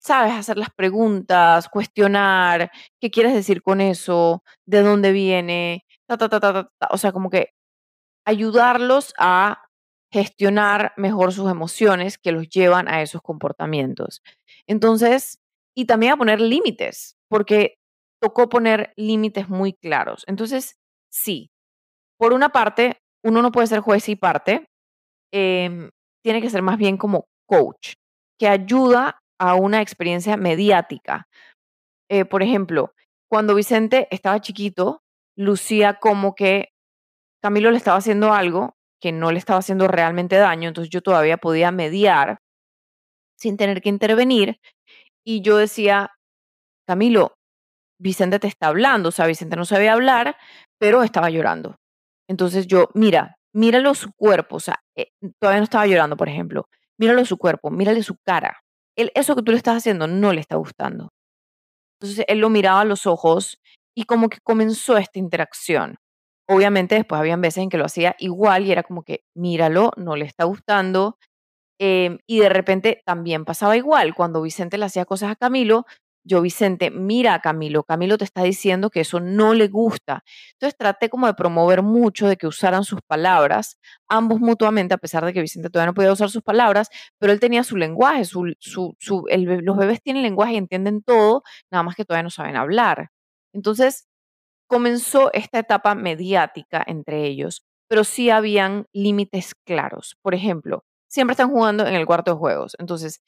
[0.00, 4.42] sabes, hacer las preguntas, cuestionar, ¿qué quieres decir con eso?
[4.66, 5.84] ¿De dónde viene?
[6.08, 6.88] Ta, ta, ta, ta, ta.
[6.92, 7.50] O sea, como que
[8.26, 9.64] ayudarlos a
[10.12, 14.22] gestionar mejor sus emociones que los llevan a esos comportamientos.
[14.66, 15.38] Entonces,
[15.76, 17.76] y también a poner límites, porque
[18.22, 20.24] tocó poner límites muy claros.
[20.26, 20.76] Entonces,
[21.12, 21.50] sí,
[22.18, 24.66] por una parte, uno no puede ser juez y parte,
[25.32, 25.90] em,
[26.24, 27.94] tiene que ser más bien como coach,
[28.38, 31.26] que ayuda a una experiencia mediática.
[32.10, 32.92] Eh, por ejemplo,
[33.28, 35.02] cuando Vicente estaba chiquito,
[35.36, 36.68] lucía como que
[37.42, 41.38] Camilo le estaba haciendo algo que no le estaba haciendo realmente daño, entonces yo todavía
[41.38, 42.38] podía mediar
[43.38, 44.60] sin tener que intervenir.
[45.24, 46.10] Y yo decía,
[46.86, 47.34] Camilo,
[47.98, 50.36] Vicente te está hablando, o sea, Vicente no sabía hablar,
[50.78, 51.76] pero estaba llorando.
[52.28, 56.68] Entonces yo, mira, míralo su cuerpo, o sea, eh, todavía no estaba llorando, por ejemplo,
[56.98, 58.62] míralo su cuerpo, mírale su cara.
[58.96, 61.10] Él, eso que tú le estás haciendo no le está gustando.
[62.00, 63.58] Entonces él lo miraba a los ojos
[63.96, 65.96] y como que comenzó esta interacción.
[66.48, 70.16] Obviamente después habían veces en que lo hacía igual y era como que, míralo, no
[70.16, 71.18] le está gustando.
[71.80, 74.14] Em, y de repente también pasaba igual.
[74.14, 75.86] Cuando Vicente le hacía cosas a Camilo,
[76.24, 80.22] yo, Vicente, mira a Camilo, Camilo te está diciendo que eso no le gusta.
[80.52, 83.78] Entonces traté como de promover mucho de que usaran sus palabras,
[84.08, 87.40] ambos mutuamente, a pesar de que Vicente todavía no podía usar sus palabras, pero él
[87.40, 92.30] tenía su lenguaje, los bebés tienen lenguaje y entienden todo, nada más que todavía no
[92.30, 93.10] saben hablar.
[93.52, 94.06] Entonces,
[94.68, 100.16] comenzó esta etapa mediática entre ellos, pero sí habían límites claros.
[100.22, 102.76] Por ejemplo, siempre están jugando en el cuarto de juegos.
[102.78, 103.20] Entonces,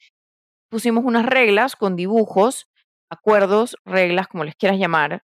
[0.69, 2.67] pusimos unas reglas con dibujos,
[3.13, 5.23] acuerdos, reglas, como les quieras llamar.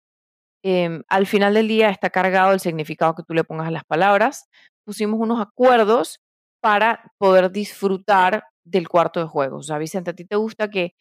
[0.62, 3.84] Em, al final del día está cargado el significado que tú le pongas a las
[3.84, 4.48] palabras.
[4.84, 6.20] Pusimos unos acuerdos
[6.62, 9.60] para poder disfrutar del cuarto de juegos.
[9.60, 10.94] O sea, Vicente, ¿a ti te gusta que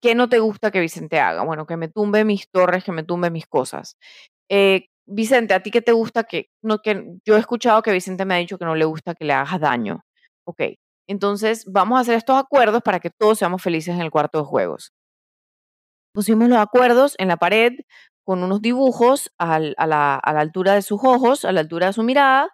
[0.00, 1.42] ¿Qué no te gusta que Vicente haga?
[1.44, 3.96] Bueno, que me tumbe mis torres, que me tumbe mis cosas.
[4.48, 8.24] Eh, Vicente, ¿a ti qué te gusta que, no, que yo he escuchado que Vicente
[8.24, 10.04] me ha dicho que no le gusta que le hagas daño?
[10.44, 10.60] Ok,
[11.08, 14.44] entonces vamos a hacer estos acuerdos para que todos seamos felices en el cuarto de
[14.44, 14.92] juegos.
[16.16, 17.74] Pusimos los acuerdos en la pared
[18.24, 21.92] con unos dibujos a, la, a la altura de sus ojos, a la altura de
[21.92, 22.48] su mirada,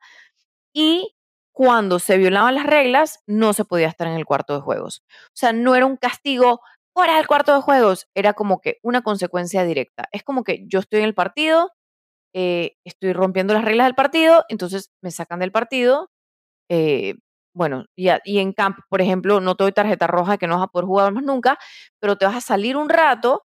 [0.74, 1.14] y
[1.52, 5.04] cuando se violaban las reglas, no se podía estar en el cuarto de juegos.
[5.28, 6.60] O sea, no era un castigo,
[6.92, 10.08] fuera del cuarto de juegos, era como que una consecuencia directa.
[10.10, 11.70] Es como que yo estoy en el partido,
[12.34, 16.10] eh, estoy rompiendo las reglas del partido, entonces me sacan del partido.
[16.68, 17.14] Eh,
[17.54, 20.64] bueno, y, y, en camp, por ejemplo, no te doy tarjeta roja que no vas
[20.64, 21.58] a poder jugar más nunca,
[22.00, 23.44] pero te vas a salir un rato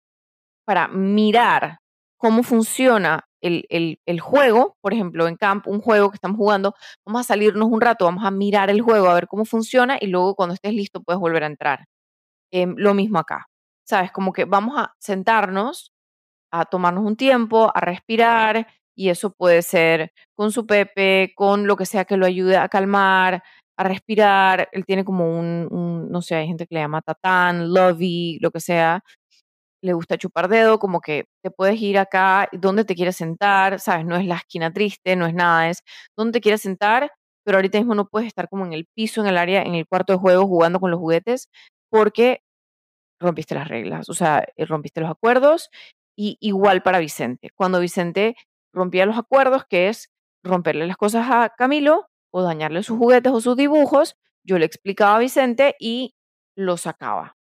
[0.67, 1.79] para mirar
[2.17, 6.73] cómo funciona el, el, el, juego, por ejemplo, en camp, un juego que estamos jugando,
[7.05, 10.07] vamos a salirnos un rato, vamos a mirar el juego, a ver cómo funciona y
[10.07, 11.85] luego cuando estés listo puedes volver a entrar.
[12.51, 13.47] Em, lo mismo acá,
[13.87, 14.11] ¿sabes?
[14.11, 15.93] Como que vamos a sentarnos,
[16.51, 21.77] a tomarnos un tiempo, a respirar, y eso puede ser con su Pepe, con lo
[21.77, 23.43] que sea que lo ayude a calmar,
[23.77, 24.69] a respirar.
[24.71, 28.51] Él tiene como un, un no sé, hay gente que le llama tatán, lovey, lo
[28.51, 29.03] que sea.
[29.81, 34.05] Le gusta chupar dedo, como que te puedes ir acá, donde te quieres sentar, ¿sabes?
[34.05, 35.83] No es la esquina triste, no es nada, es
[36.17, 37.11] donde te quieres sentar,
[37.45, 39.87] pero ahorita mismo no puedes estar como en el piso, en el área, en el
[39.87, 41.49] cuarto de juego jugando con los juguetes,
[41.89, 42.41] porque
[43.19, 45.69] rompiste las reglas, o sea, eh, rompiste los acuerdos
[46.17, 47.51] y igual para Vicente.
[47.55, 48.35] Cuando Vicente
[48.73, 50.09] rompía los acuerdos, que es
[50.43, 55.15] romperle las cosas a Camilo o dañarle sus juguetes o sus dibujos, yo le explicaba
[55.17, 56.15] a Vicente y
[56.55, 57.36] lo sacaba.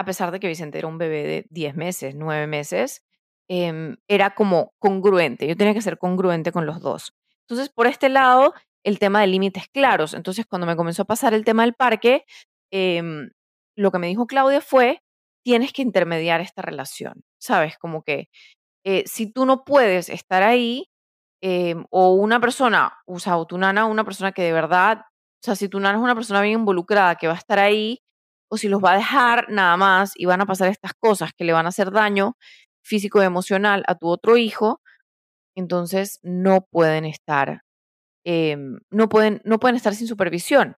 [0.00, 3.02] A pesar de que Vicente era un bebé de 10 meses, 9 meses,
[3.48, 5.46] em, era como congruente.
[5.46, 7.14] Yo tenía que ser congruente con los dos.
[7.48, 10.14] Entonces, por este lado, el tema de límites claros.
[10.14, 12.24] Entonces, cuando me comenzó a pasar el tema del parque,
[12.70, 13.30] Em,
[13.76, 15.02] lo que me dijo Claudia fue,
[15.44, 17.78] tienes que intermediar esta relación, ¿sabes?
[17.78, 18.28] Como que
[18.84, 20.88] eh, si tú no puedes estar ahí,
[21.42, 25.42] em, o una persona, o sea, o tu nana, una persona que de verdad, o
[25.44, 28.00] sea, si tu nana es una persona bien involucrada que va a estar ahí,
[28.50, 31.44] o si los va a dejar nada más y van a pasar estas cosas que
[31.44, 32.36] le van a hacer daño
[32.84, 34.80] físico y emocional a tu otro hijo,
[35.56, 37.62] entonces no pueden estar,
[38.24, 40.76] em, no, pueden, no pueden estar sin supervisión.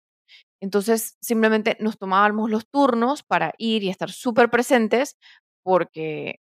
[0.61, 5.17] Entonces, simplemente nos tomábamos los turnos para ir y estar súper presentes
[5.65, 6.41] porque,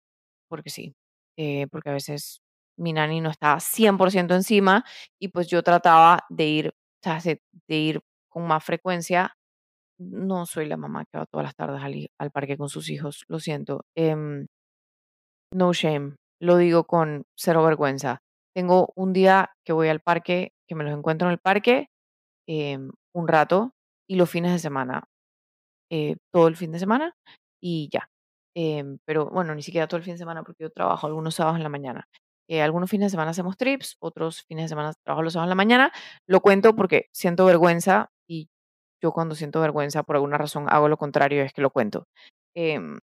[0.48, 0.94] porque sí,
[1.38, 2.42] eh, porque a veces
[2.76, 4.84] mi nani no estaba 100% encima
[5.18, 6.74] y pues yo trataba de ir,
[7.68, 9.36] de, ir con más frecuencia
[10.10, 11.82] no soy la mamá que va todas las tardes
[12.18, 13.84] al, parque con sus hijos, lo siento.
[13.96, 14.46] Em,
[15.52, 18.20] no shame, lo digo con cero vergüenza.
[18.54, 21.88] Tengo un día que voy al parque, que me los encuentro en el parque,
[22.48, 23.72] em, un rato,
[24.08, 25.04] y los fines de semana,
[25.90, 27.14] eh, todo el fin de semana,
[27.60, 28.08] y ya.
[28.56, 31.58] Em, pero bueno, ni siquiera todo el fin de semana porque yo trabajo algunos sábados
[31.58, 32.08] en la mañana.
[32.48, 35.50] Eh, algunos fines de semana hacemos trips, otros fines de semana trabajo los sábados en
[35.50, 35.92] la mañana.
[36.26, 38.10] Lo cuento porque siento vergüenza
[39.04, 42.06] yo cuando siento vergüenza por alguna razón hago lo contrario, es que lo cuento.
[42.56, 42.98] Em,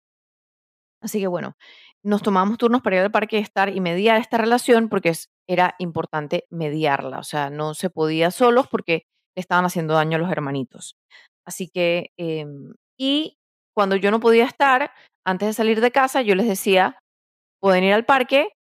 [1.02, 1.56] así que bueno,
[2.02, 5.12] nos tomamos turnos para ir al parque y estar y mediar esta relación porque
[5.46, 9.04] era importante mediarla, o sea, no se podía solos porque
[9.36, 10.96] le estaban haciendo daño a los hermanitos.
[11.46, 13.36] Así que, em, y
[13.76, 14.92] cuando yo no podía estar,
[15.26, 16.98] antes de salir de casa, yo les decía,
[17.60, 18.52] pueden ir al parque,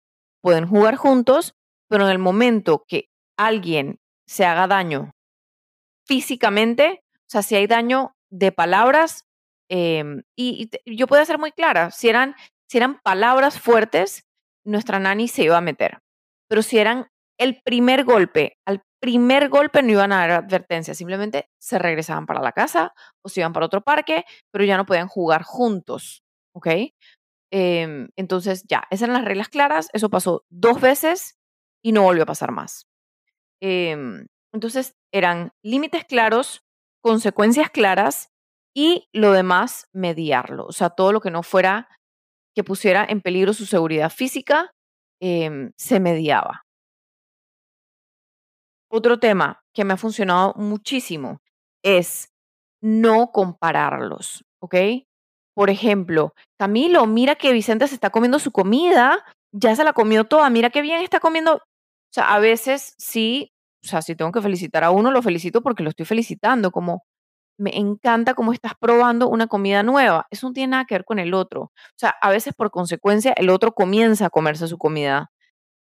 [0.42, 1.54] pueden jugar juntos,
[1.90, 3.06] pero en el momento que
[3.38, 3.98] alguien
[4.28, 5.12] se haga daño
[6.06, 9.26] físicamente, o sea, si hay daño de palabras,
[9.70, 12.36] em, y, yo puedo ser muy clara, si eran,
[12.68, 14.24] si eran palabras fuertes,
[14.66, 16.00] nuestra nani se iba a meter.
[16.50, 17.08] Pero si eran
[17.40, 22.42] el primer golpe, al primer golpe no iban a dar advertencia, simplemente se regresaban para
[22.42, 26.24] la casa o se iban para otro parque, pero ya no podían jugar juntos,
[26.56, 26.68] ¿ok?
[27.52, 31.38] Em, entonces ya, esas eran las reglas claras, eso pasó dos veces
[31.84, 32.88] y no volvió a pasar más.
[33.62, 36.64] Em, entonces eran límites claros,
[37.02, 38.30] consecuencias claras
[38.76, 40.66] y lo demás mediarlo.
[40.66, 41.88] O sea, todo lo que no fuera
[42.56, 44.72] que pusiera en peligro su seguridad física,
[45.22, 46.66] em, se mediaba.
[48.92, 51.42] Otro tema que me ha funcionado muchísimo
[51.84, 52.30] es
[52.82, 54.76] no compararlos, ¿ok?
[55.56, 60.26] Por ejemplo, Camilo, mira que Vicente se está comiendo su comida, ya se la comió
[60.26, 61.56] toda, mira qué bien está comiendo.
[61.56, 63.52] O sea, a veces sí,
[63.84, 67.04] o sea, si tengo que felicitar a uno, lo felicito porque lo estoy felicitando, como
[67.60, 70.28] me encanta cómo estás probando una comida nueva.
[70.32, 71.64] Eso no tiene nada que ver con el otro.
[71.64, 75.30] O sea, a veces por consecuencia el otro comienza a comerse su comida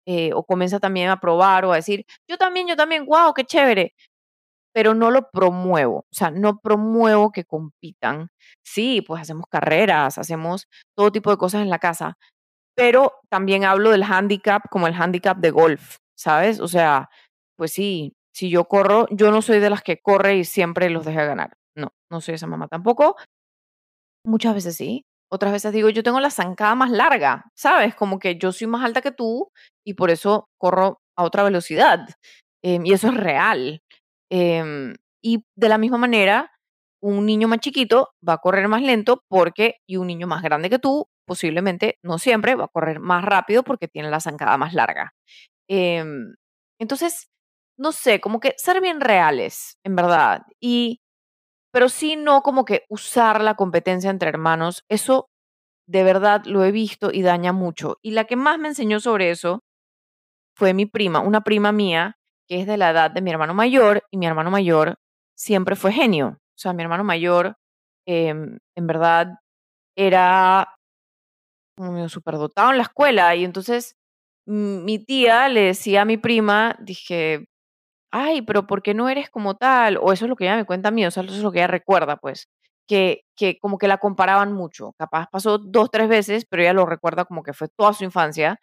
[0.05, 3.45] eh, o comienza también a probar o a decir, yo también, yo también, wow, qué
[3.45, 3.93] chévere.
[4.73, 8.29] Pero no lo promuevo, o sea, no promuevo que compitan.
[8.63, 12.17] Sí, pues hacemos carreras, hacemos todo tipo de cosas en la casa,
[12.75, 16.59] pero también hablo del handicap como el handicap de golf, ¿sabes?
[16.59, 17.09] O sea,
[17.59, 21.05] pues sí, si yo corro, yo no soy de las que corre y siempre los
[21.05, 21.51] deja ganar.
[21.75, 23.17] No, no soy esa mamá tampoco.
[24.25, 25.03] Muchas veces sí.
[25.29, 27.95] Otras veces digo, yo tengo la zancada más larga, ¿sabes?
[27.95, 29.49] Como que yo soy más alta que tú
[29.85, 32.07] y por eso corro a otra velocidad.
[32.63, 33.81] Em, y eso es real.
[34.31, 36.49] Em, y de la misma manera,
[37.01, 40.69] un niño más chiquito va a correr más lento porque, y un niño más grande
[40.69, 44.73] que tú, posiblemente, no siempre, va a correr más rápido porque tiene la zancada más
[44.73, 45.11] larga.
[45.69, 46.35] Em,
[46.79, 47.27] entonces,
[47.79, 50.43] no sé, como que ser bien reales, en verdad.
[50.59, 51.01] Y
[51.73, 55.29] pero sí no como que usar la competencia entre hermanos, eso
[55.87, 57.97] de verdad lo he visto y daña mucho.
[58.03, 59.61] Y la que más me enseñó sobre eso
[60.57, 64.03] fue mi prima, una prima mía que es de la edad de mi hermano mayor
[64.11, 64.97] y mi hermano mayor
[65.37, 66.29] siempre fue genio.
[66.29, 67.55] O sea, mi hermano mayor
[68.07, 69.35] em, en verdad
[69.95, 70.75] era
[71.77, 73.95] un superdotado en la escuela y entonces
[74.47, 77.48] mi tía le decía a mi prima, dije,
[78.11, 79.97] ay, pero ¿por qué no eres como tal?
[79.97, 81.51] O eso es lo que ella me cuenta a mí, o sea, eso es lo
[81.51, 82.49] que ella recuerda, pues,
[82.87, 84.93] que, que como que la comparaban mucho.
[84.97, 88.59] Capaz pasó dos, tres veces, pero ella lo recuerda como que fue toda su infancia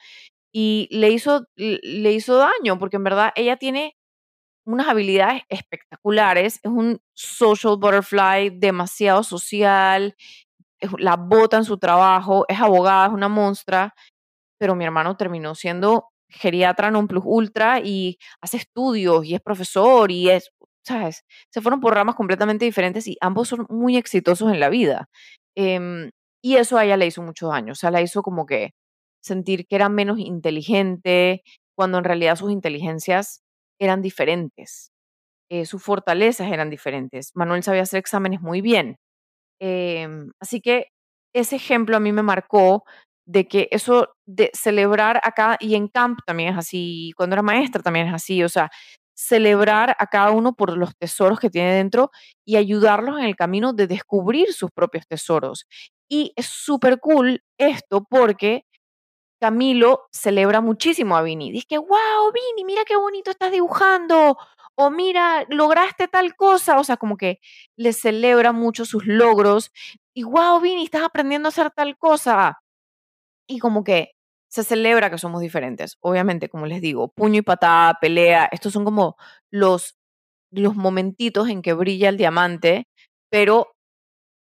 [0.53, 3.97] y le hizo, le hizo daño, porque en verdad ella tiene
[4.67, 10.17] unas habilidades espectaculares, es un social butterfly demasiado social,
[10.99, 13.95] la bota en su trabajo, es abogada, es una monstrua,
[14.59, 20.11] pero mi hermano terminó siendo geriatra non plus ultra y hace estudios y es profesor
[20.11, 20.51] y es,
[20.85, 21.25] ¿sabes?
[21.53, 25.09] Se fueron por ramas completamente diferentes y ambos son muy exitosos en la vida.
[25.57, 26.11] Em,
[26.43, 28.73] y eso a ella le hizo mucho daño, o sea, la hizo como que
[29.23, 31.43] sentir que era menos inteligente,
[31.77, 33.43] cuando en realidad sus inteligencias
[33.81, 34.93] eran diferentes,
[35.51, 37.33] eh, sus fortalezas eran diferentes.
[37.35, 38.97] Manuel sabía hacer exámenes muy bien.
[39.61, 40.89] Em, así que
[41.35, 42.85] ese ejemplo a mí me marcó
[43.27, 47.83] de que eso de celebrar acá, y en camp también es así, cuando era maestra
[47.83, 48.71] también es así, o sea,
[49.15, 52.11] celebrar a cada uno por los tesoros que tiene dentro
[52.45, 55.67] y ayudarlos en el camino de descubrir sus propios tesoros.
[56.09, 58.65] Y es súper cool esto porque
[59.41, 61.51] Camilo celebra muchísimo a Vini.
[61.53, 64.37] Dice que, wow, Vini, mira qué bonito estás dibujando.
[64.77, 66.79] O mira, lograste tal cosa.
[66.79, 67.41] O sea, como que
[67.77, 69.73] le celebra mucho sus logros.
[70.15, 72.59] Y, wow, Vini, estás aprendiendo a hacer tal cosa
[73.49, 74.13] y como que
[74.51, 75.97] se celebra que somos diferentes.
[76.01, 79.17] Obviamente, como les digo, puño y patada, pelea, estos son como
[79.51, 79.97] los,
[80.53, 82.87] los momentitos en que brilla el diamante,
[83.31, 83.73] pero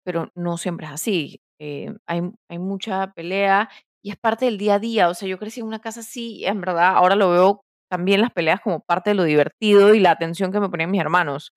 [0.04, 1.40] pero no siempre es así.
[1.60, 3.70] Eh, hay, hay mucha pelea
[4.02, 5.08] y es parte del día a día.
[5.08, 8.30] O sea, yo crecí en una casa así en verdad ahora lo veo también las
[8.32, 11.52] peleas como parte de lo divertido y la atención que me ponían mis hermanos.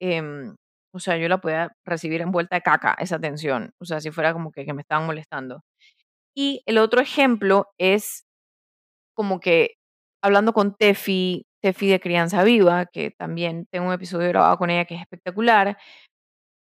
[0.00, 0.54] Em,
[0.94, 3.72] o sea, yo la podía recibir en vuelta de caca, esa atención.
[3.80, 5.62] O sea, si fuera como que, que me estaban molestando.
[6.36, 8.24] Y el otro ejemplo es
[9.14, 9.76] como que
[10.22, 14.84] hablando con Tefi, Tefi de Crianza Viva, que también tengo un episodio grabado con ella
[14.86, 15.78] que es espectacular.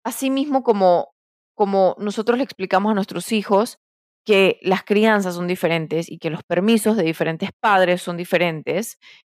[0.06, 1.14] Así mismo como,
[1.56, 3.78] como nosotros le explicamos a nuestros hijos
[4.26, 8.98] que las crianzas son diferentes y que los permisos de diferentes padres son diferentes,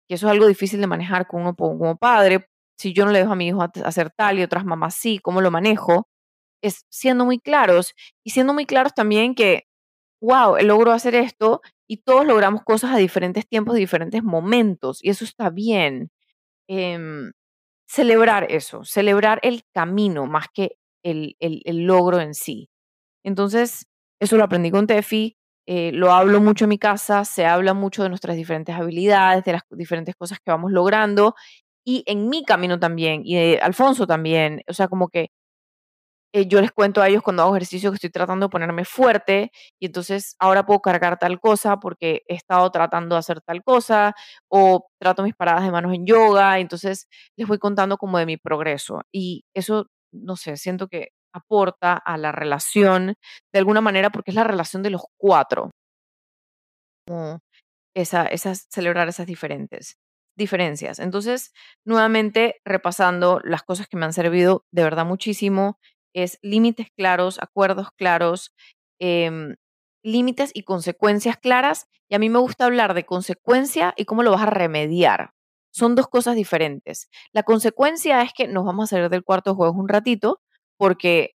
[0.08, 2.46] que eso es algo difícil de manejar con uno como padre.
[2.78, 5.40] Si yo no le dejo a mi hijo hacer tal y otras mamás sí, ¿cómo
[5.40, 6.08] lo manejo?
[6.62, 9.64] Es siendo muy claros y siendo muy claros también que,
[10.20, 15.10] wow, él logró hacer esto y todos logramos cosas a diferentes tiempos, diferentes momentos y
[15.10, 16.10] eso está bien.
[16.68, 17.32] Em,
[17.88, 22.68] celebrar eso, celebrar el camino más que el, el, el logro en sí.
[23.24, 23.86] Entonces,
[24.20, 28.02] eso lo aprendí con Tefi, eh, lo hablo mucho en mi casa, se habla mucho
[28.04, 31.34] de nuestras diferentes habilidades, de las diferentes cosas que vamos logrando
[31.84, 35.30] y en mi camino también, y de Alfonso también, o sea, como que
[36.36, 39.50] eh, yo les cuento a ellos cuando hago ejercicio que estoy tratando de ponerme fuerte
[39.80, 44.14] y entonces ahora puedo cargar tal cosa porque he estado tratando de hacer tal cosa
[44.48, 48.36] o trato mis paradas de manos en yoga, entonces les voy contando como de mi
[48.36, 53.14] progreso y eso, no sé, siento que aporta a la relación
[53.50, 55.70] de alguna manera porque es la relación de los cuatro.
[57.94, 59.96] esa, esas, celebrar esas diferentes
[60.36, 60.98] diferencias.
[60.98, 61.52] Entonces,
[61.84, 65.78] nuevamente repasando las cosas que me han servido de verdad muchísimo,
[66.16, 68.52] es límites claros, acuerdos claros,
[69.00, 69.56] em,
[70.02, 71.88] límites y consecuencias claras.
[72.08, 75.32] Y a mí me gusta hablar de consecuencia y cómo lo vas a remediar.
[75.72, 77.08] Son dos cosas diferentes.
[77.32, 80.40] La consecuencia es que nos vamos a salir del cuarto de juegos un ratito,
[80.78, 81.34] porque,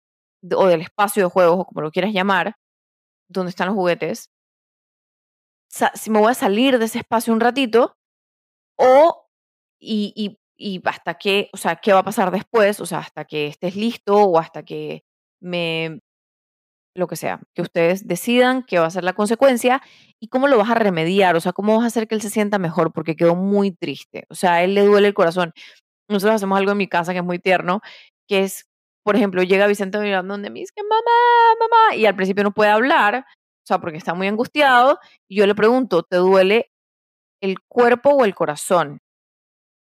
[0.54, 2.54] o del espacio de juegos, o como lo quieras llamar,
[3.28, 4.30] donde están los juguetes.
[5.94, 7.96] Si me voy a salir de ese espacio un ratito,
[8.78, 9.26] o,
[9.80, 10.38] y, y
[10.84, 14.16] hasta que, o sea, qué va a pasar después, o sea, hasta que estés listo
[14.16, 15.04] o hasta que
[15.40, 16.00] me,
[16.94, 19.82] lo que sea, que ustedes decidan qué va a ser la consecuencia
[20.20, 22.30] y cómo lo vas a remediar, o sea, cómo vas a hacer que él se
[22.30, 25.52] sienta mejor porque quedó muy triste, o sea, a él le duele el corazón.
[26.08, 27.80] Nosotros hacemos algo en mi casa que es muy tierno,
[28.28, 28.66] que es,
[29.04, 31.00] por ejemplo, llega Vicente mirando donde me dice que mamá,
[31.60, 35.46] mamá, y al principio no puede hablar, o sea, porque está muy angustiado, y yo
[35.46, 36.70] le pregunto, ¿te duele
[37.42, 39.00] el cuerpo o el corazón?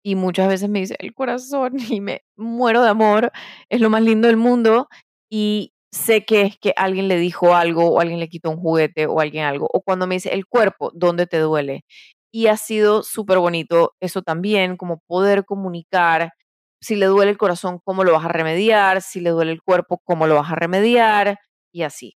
[0.05, 3.33] Y muchas veces me dice el corazón y me muero de amor,
[3.69, 4.89] es lo más lindo del mundo
[5.31, 9.07] y sé que es que alguien le dijo algo o alguien le quitó un juguete
[9.07, 11.85] o alguien algo, o cuando me dice el cuerpo, ¿dónde te duele?
[12.33, 16.33] Y ha sido súper bonito eso también, como poder comunicar,
[16.81, 19.03] si le duele el corazón, ¿cómo lo vas a remediar?
[19.03, 21.39] Si le duele el cuerpo, ¿cómo lo vas a remediar?
[21.73, 22.17] Y así.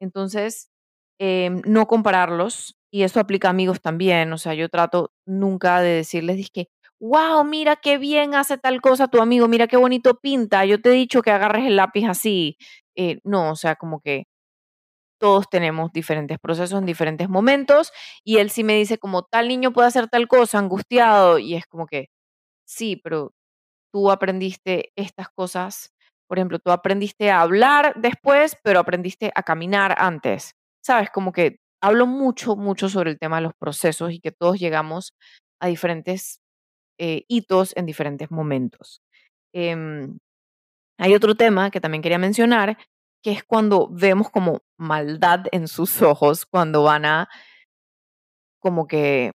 [0.00, 0.70] Entonces,
[1.20, 5.90] em, no compararlos, y eso aplica a amigos también, o sea, yo trato nunca de
[5.96, 6.68] decirles, que
[7.02, 10.90] wow, mira qué bien hace tal cosa tu amigo, mira qué bonito pinta, yo te
[10.90, 12.56] he dicho que agarres el lápiz así.
[12.96, 14.24] Eh, no, o sea, como que
[15.20, 17.92] todos tenemos diferentes procesos en diferentes momentos
[18.24, 21.66] y él sí me dice como tal niño puede hacer tal cosa, angustiado, y es
[21.66, 22.08] como que
[22.66, 23.32] sí, pero
[23.92, 25.92] tú aprendiste estas cosas,
[26.28, 31.10] por ejemplo, tú aprendiste a hablar después, pero aprendiste a caminar antes, ¿sabes?
[31.10, 35.14] Como que hablo mucho, mucho sobre el tema de los procesos y que todos llegamos
[35.60, 36.41] a diferentes
[37.04, 39.02] eh, hitos en diferentes momentos.
[39.52, 40.18] Em,
[40.98, 42.78] hay otro tema que también quería mencionar,
[43.24, 47.28] que es cuando vemos como maldad en sus ojos, cuando van a,
[48.60, 49.32] como que,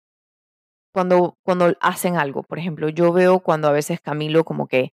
[0.93, 2.43] cuando, cuando hacen algo.
[2.43, 4.91] Por ejemplo, yo veo cuando a veces Camilo como que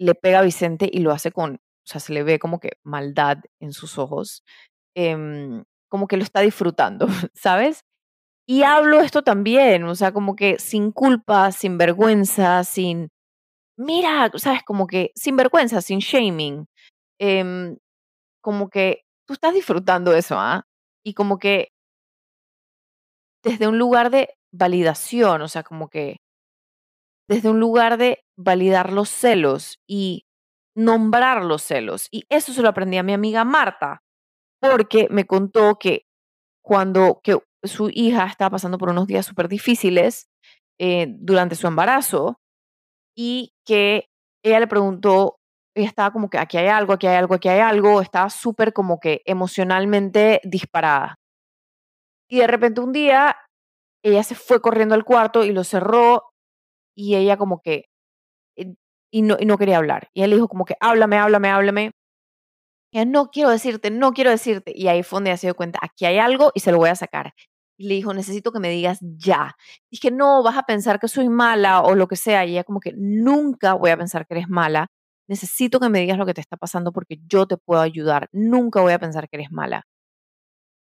[0.00, 2.72] le pega a Vicente y lo hace con, o sea, se le ve como que
[2.82, 4.42] maldad en sus ojos,
[4.96, 7.84] em, como que lo está disfrutando, ¿sabes?
[8.50, 13.10] Y hablo esto también, o sea, como que sin culpa, sin vergüenza, sin,
[13.78, 16.66] mira, sabes, como que sin vergüenza, sin shaming,
[17.20, 17.78] em,
[18.42, 20.64] como que tú estás disfrutando eso, ¿ah?
[21.04, 21.68] Y como que
[23.44, 26.16] desde un lugar de validación, o sea, como que
[27.28, 30.24] desde un lugar de validar los celos y
[30.74, 32.08] nombrar los celos.
[32.10, 34.02] Y eso se lo aprendí a mi amiga Marta,
[34.60, 36.02] porque me contó que
[36.62, 40.28] cuando que su hija estaba pasando por unos días súper difíciles
[40.78, 42.40] eh, durante su embarazo
[43.16, 44.06] y que
[44.42, 45.36] ella le preguntó,
[45.76, 48.72] ella estaba como que aquí hay algo, aquí hay algo, aquí hay algo, estaba súper
[48.72, 51.16] como que emocionalmente disparada.
[52.28, 53.36] Y de repente un día
[54.04, 56.24] ella se fue corriendo al cuarto y lo cerró
[56.96, 57.86] y ella como que,
[58.56, 58.74] eh,
[59.12, 60.08] y no, y no quería hablar.
[60.14, 61.92] Y él dijo como que, háblame, háblame, háblame.
[62.92, 64.72] ella, no quiero decirte, no quiero decirte.
[64.74, 66.90] Y ahí fue donde ella se dio cuenta, aquí hay algo y se lo voy
[66.90, 67.34] a sacar.
[67.80, 69.56] Y le dijo, necesito que me digas ya.
[69.90, 72.44] Dije, no, vas a pensar que soy mala o lo que sea.
[72.44, 74.88] Y ella como que nunca voy a pensar que eres mala.
[75.26, 78.28] Necesito que me digas lo que te está pasando porque yo te puedo ayudar.
[78.32, 79.86] Nunca voy a pensar que eres mala.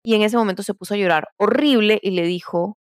[0.04, 2.76] Y en ese momento se puso a llorar horrible y le dijo,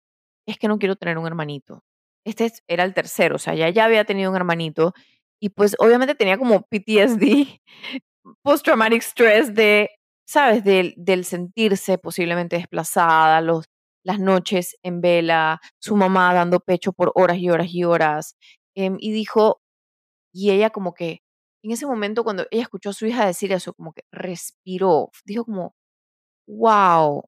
[0.47, 1.83] es que no quiero tener un hermanito.
[2.25, 4.93] Este era el tercero, o sea, ya, ya había tenido un hermanito
[5.39, 7.59] y pues obviamente tenía como PTSD,
[8.43, 9.91] post-traumatic stress de,
[10.25, 10.63] ¿sabes?
[10.63, 13.65] Del, del sentirse posiblemente desplazada, los,
[14.07, 18.37] las noches en vela, su mamá dando pecho por horas y horas y horas.
[18.73, 19.61] Em, y dijo,
[20.33, 21.23] y ella como que,
[21.61, 25.43] en ese momento cuando ella escuchó a su hija decir eso, como que respiró, dijo
[25.43, 25.75] como,
[26.47, 27.23] wow,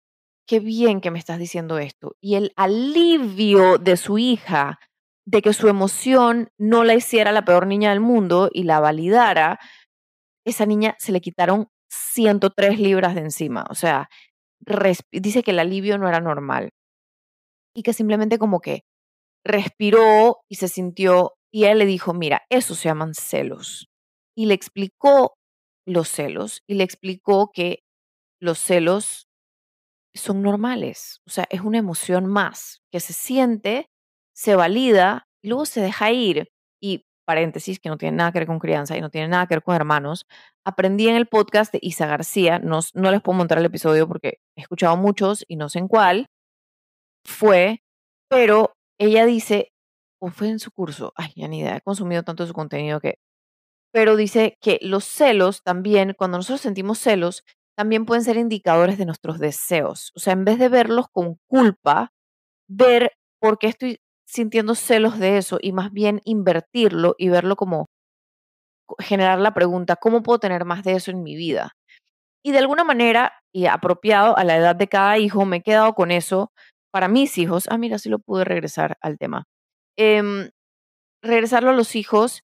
[0.48, 2.16] qué bien que me estás diciendo esto.
[2.22, 4.80] Y el alivio de su hija,
[5.26, 9.60] de que su emoción no la hiciera la peor niña del mundo y la validara,
[10.46, 13.66] esa niña se le quitaron 103 libras de encima.
[13.70, 14.10] O sea,
[15.12, 16.70] dice que el alivio no era normal.
[17.76, 18.84] Y que simplemente como que
[19.46, 23.90] respiró y se sintió, y él le dijo, mira, eso se llaman celos.
[24.36, 25.36] Y le explicó
[25.86, 27.80] los celos y le explicó que
[28.40, 29.28] los celos
[30.14, 33.90] son normales, o sea, es una emoción más que se siente,
[34.34, 36.50] se valida y luego se deja ir.
[37.30, 39.62] Paréntesis, que no tiene nada que ver con crianza y no tiene nada que ver
[39.62, 40.26] con hermanos,
[40.66, 44.40] aprendí en el podcast de Isa García, no, no les puedo montar el episodio porque
[44.58, 46.26] he escuchado muchos y no sé en cuál,
[47.24, 47.84] fue,
[48.32, 49.72] pero ella dice,
[50.20, 53.20] o fue en su curso, ay, ya ni idea, he consumido tanto su contenido que,
[53.94, 57.44] pero dice que los celos también, cuando nosotros sentimos celos,
[57.78, 60.12] también pueden ser indicadores de nuestros deseos.
[60.16, 62.12] O sea, en vez de verlos con culpa,
[62.68, 64.00] ver por qué estoy
[64.30, 67.88] sintiendo celos de eso y más bien invertirlo y verlo como
[69.00, 71.74] generar la pregunta, ¿cómo puedo tener más de eso en mi vida?
[72.44, 75.94] Y de alguna manera, y apropiado a la edad de cada hijo, me he quedado
[75.94, 76.52] con eso
[76.92, 77.66] para mis hijos.
[77.70, 79.46] Ah, mira, sí lo pude regresar al tema.
[79.98, 80.50] Em,
[81.24, 82.44] regresarlo a los hijos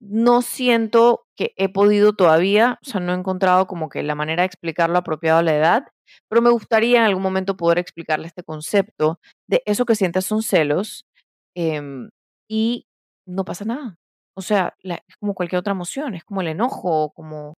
[0.00, 4.42] no siento que he podido todavía, o sea, no he encontrado como que la manera
[4.42, 5.84] de explicarlo apropiado a la edad,
[6.28, 10.42] pero me gustaría en algún momento poder explicarle este concepto de eso que sientes son
[10.42, 11.06] celos
[11.54, 12.10] em,
[12.48, 12.86] y
[13.26, 13.96] no pasa nada.
[14.36, 17.54] O sea, es como cualquier otra emoción, es como el enojo, como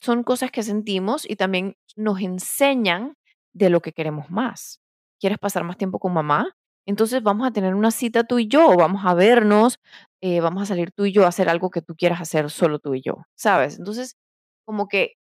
[0.00, 3.14] son cosas que sentimos y también nos enseñan
[3.54, 4.80] de lo que queremos más.
[5.20, 6.54] ¿Quieres pasar más tiempo con mamá?
[6.86, 9.78] Entonces vamos a tener una cita tú y yo, vamos a vernos,
[10.22, 12.78] eh, vamos a salir tú y yo a hacer algo que tú quieras hacer solo
[12.78, 13.78] tú y yo, ¿sabes?
[13.78, 14.16] Entonces,
[14.64, 15.14] como que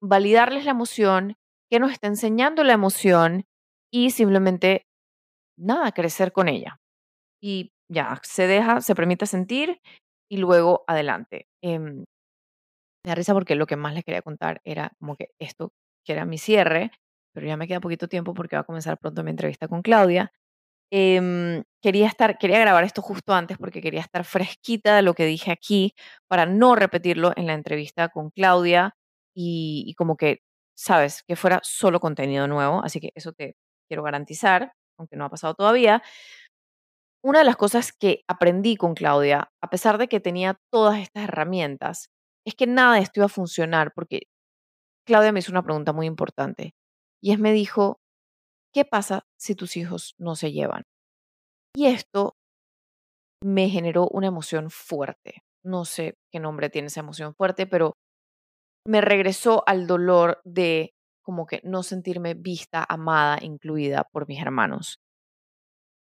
[0.00, 1.36] validarles la emoción,
[1.70, 3.46] que nos está enseñando la emoción
[3.92, 4.86] y simplemente,
[5.58, 6.80] nada, crecer con ella.
[7.42, 9.80] Y ya, se deja, se permite sentir
[10.30, 11.46] y luego adelante.
[11.62, 12.04] Em,
[13.04, 15.72] me da risa porque lo que más les quería contar era como que esto,
[16.04, 16.90] que era mi cierre,
[17.34, 20.32] pero ya me queda poquito tiempo porque va a comenzar pronto mi entrevista con Claudia.
[20.92, 25.26] Em, quería estar, quería grabar esto justo antes porque quería estar fresquita de lo que
[25.26, 25.94] dije aquí
[26.28, 28.96] para no repetirlo en la entrevista con Claudia
[29.34, 30.40] y, como que,
[30.76, 32.82] sabes, que fuera solo contenido nuevo.
[32.84, 33.56] Así que eso te
[33.88, 36.02] quiero garantizar, aunque no ha pasado todavía.
[37.22, 41.24] Una de las cosas que aprendí con Claudia, a pesar de que tenía todas estas
[41.24, 42.10] herramientas,
[42.46, 44.22] es que nada de esto iba a funcionar porque
[45.06, 46.74] Claudia me hizo una pregunta muy importante
[47.22, 48.00] y es me dijo,
[48.72, 50.84] ¿qué pasa si tus hijos no se llevan?
[51.74, 52.36] Y esto
[53.42, 55.42] me generó una emoción fuerte.
[55.64, 57.96] No sé qué nombre tiene esa emoción fuerte, pero
[58.86, 64.98] me regresó al dolor de como que no sentirme vista, amada, incluida por mis hermanos.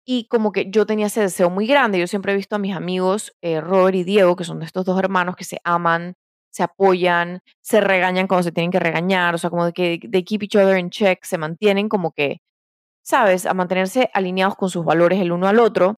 [0.06, 1.98] Y como que yo tenía ese deseo muy grande.
[1.98, 4.84] Yo siempre he visto a mis amigos, eh, Robert y Diego, que son de estos
[4.84, 6.14] dos hermanos que se aman,
[6.50, 10.24] se apoyan, se regañan cuando se tienen que regañar, o sea, como de que they
[10.24, 12.40] keep each other in check, se mantienen como que
[13.02, 13.46] ¿sabes?
[13.46, 15.96] A mantenerse alineados con sus valores el uno al otro.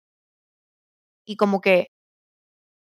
[1.25, 1.87] Y como que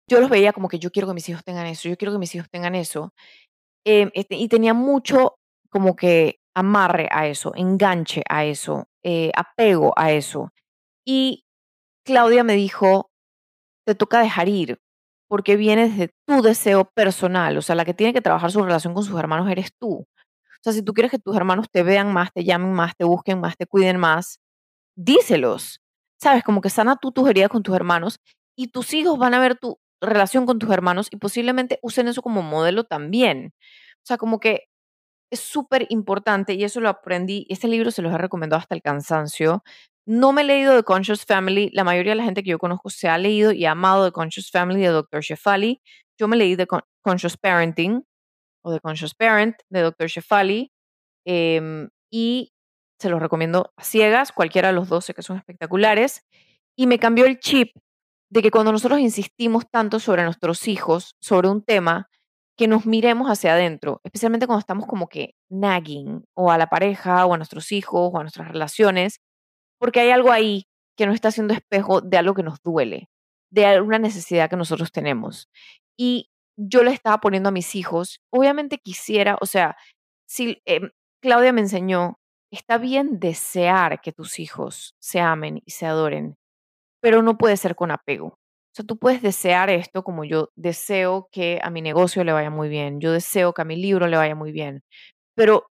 [0.08, 2.20] yo los veía como que yo quiero que mis hijos tengan eso, yo quiero que
[2.20, 3.14] mis hijos tengan eso.
[3.86, 5.38] Em, este, y tenía mucho
[5.70, 10.52] como que amarre a eso, enganche a eso, eh, apego a eso.
[11.06, 11.44] Y
[12.06, 13.10] Claudia me dijo,
[13.86, 14.80] te toca dejar ir,
[15.28, 18.94] porque vienes de tu deseo personal, o sea, la que tiene que trabajar su relación
[18.94, 20.06] con sus hermanos eres tú.
[20.60, 23.06] O sea, si tú quieres que tus hermanos te vean más, te llamen más, te
[23.06, 24.40] busquen más, te cuiden más,
[24.96, 25.82] díselos.
[26.22, 26.44] ¿Sabes?
[26.44, 28.20] Como que sana tú tus heridas con tus hermanos
[28.58, 32.22] y tus hijos van a ver tu relación con tus hermanos y posiblemente usen eso
[32.22, 33.54] como modelo también.
[34.04, 34.66] O sea, como que
[35.32, 37.46] es súper importante y eso lo aprendí.
[37.50, 39.64] Este libro se los he recomendado hasta el cansancio.
[40.12, 41.70] No me he leído The Conscious Family.
[41.72, 44.50] La mayoría de la gente que yo conozco se ha leído y amado The Conscious
[44.50, 45.22] Family de Dr.
[45.22, 45.84] Shefali.
[46.18, 46.66] Yo me leí The
[47.04, 48.04] Conscious Parenting
[48.64, 50.08] o The Conscious Parent de Dr.
[50.08, 50.72] Shefali.
[51.28, 52.52] Em, y
[53.00, 56.26] se los recomiendo a ciegas, cualquiera de los dos sé que son espectaculares.
[56.76, 57.78] Y me cambió el chip
[58.32, 62.10] de que cuando nosotros insistimos tanto sobre nuestros hijos, sobre un tema,
[62.58, 67.28] que nos miremos hacia adentro, especialmente cuando estamos como que nagging o a la pareja
[67.28, 69.22] o a nuestros hijos o a nuestras relaciones,
[69.80, 70.66] porque hay algo ahí
[70.98, 73.10] que nos está haciendo espejo de algo que nos duele,
[73.52, 75.50] de alguna necesidad que nosotros tenemos.
[75.98, 79.78] Y yo le estaba poniendo a mis hijos, obviamente quisiera, o sea,
[80.28, 82.20] si em, Claudia me enseñó,
[82.52, 86.36] está bien desear que tus hijos se amen y se adoren,
[87.02, 88.28] pero no puede ser con apego.
[88.28, 92.50] O sea, tú puedes desear esto como yo deseo que a mi negocio le vaya
[92.50, 94.84] muy bien, yo deseo que a mi libro le vaya muy bien,
[95.36, 95.68] pero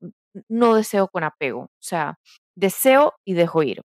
[0.48, 1.62] no deseo con apego.
[1.62, 2.18] O sea,
[2.56, 3.82] deseo y dejo ir.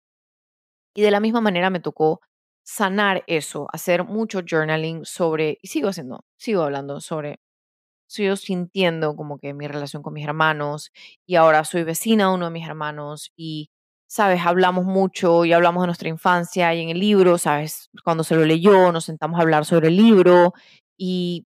[0.97, 2.21] Y de la misma manera me tocó
[2.63, 7.39] sanar eso, hacer mucho journaling sobre, y sigo haciendo, sigo hablando sobre,
[8.07, 10.91] sigo sintiendo como que mi relación con mis hermanos,
[11.27, 13.69] y ahora soy vecina de uno de mis hermanos, y
[14.07, 18.35] sabes, hablamos mucho y hablamos de nuestra infancia y en el libro, sabes, cuando se
[18.35, 20.53] lo leyó, nos sentamos a hablar sobre el libro
[20.97, 21.45] y,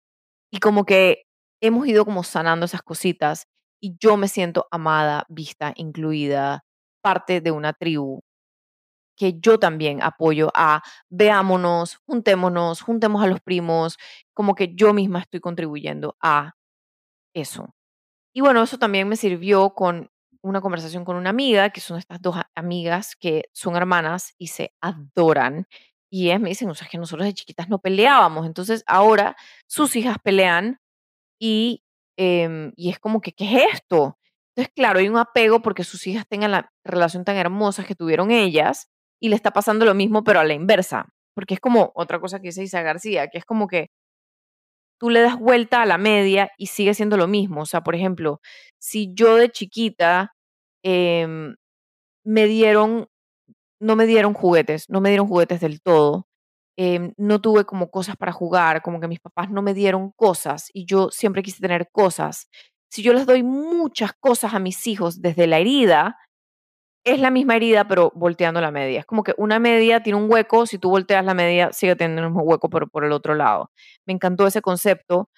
[0.53, 1.25] y como que
[1.63, 3.47] hemos ido como sanando esas cositas
[3.81, 6.65] y yo me siento amada, vista, incluida,
[7.03, 8.21] parte de una tribu
[9.19, 13.99] que yo también apoyo a veámonos, juntémonos, juntemos a los primos,
[14.33, 16.55] como que yo misma estoy contribuyendo a
[17.35, 17.75] eso.
[18.33, 20.11] Y bueno, eso también me sirvió con
[20.43, 24.73] una conversación con una amiga, que son estas dos amigas que son hermanas y se
[24.81, 25.67] adoran.
[26.11, 28.47] Y ellas me dicen, o sea, que nosotros de chiquitas no peleábamos.
[28.47, 30.81] Entonces ahora sus hijas pelean
[31.41, 31.83] y,
[32.17, 34.19] em, y es como que, ¿qué es esto?
[34.55, 38.31] Entonces, claro, hay un apego porque sus hijas tengan la relación tan hermosa que tuvieron
[38.31, 38.89] ellas
[39.21, 41.07] y le está pasando lo mismo, pero a la inversa.
[41.35, 43.91] Porque es como otra cosa que dice Isa García, que es como que
[44.99, 47.63] tú le das vuelta a la media y sigue siendo lo mismo.
[47.63, 48.41] O sea, por ejemplo,
[48.79, 50.35] si yo de chiquita
[50.83, 51.55] em,
[52.25, 53.09] me dieron,
[53.81, 56.27] no me dieron juguetes, no me dieron juguetes del todo,
[56.77, 60.71] em, no tuve como cosas para jugar, como que mis papás no me dieron cosas
[60.73, 62.49] y yo siempre quise tener cosas.
[62.91, 66.17] Si yo les doy muchas cosas a mis hijos desde la herida,
[67.13, 69.01] es la misma herida, pero volteando la media.
[69.01, 72.23] Es como que una media tiene un hueco, si tú volteas la media, sigue teniendo
[72.23, 73.71] el mismo hueco, pero por el otro lado.
[74.07, 75.29] Me encantó ese concepto.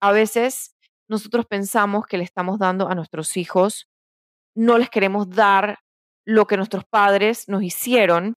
[0.00, 0.74] A veces
[1.08, 3.88] nosotros pensamos que le estamos dando a nuestros hijos,
[4.56, 5.78] no les queremos dar
[6.26, 8.34] lo que nuestros padres nos hicieron,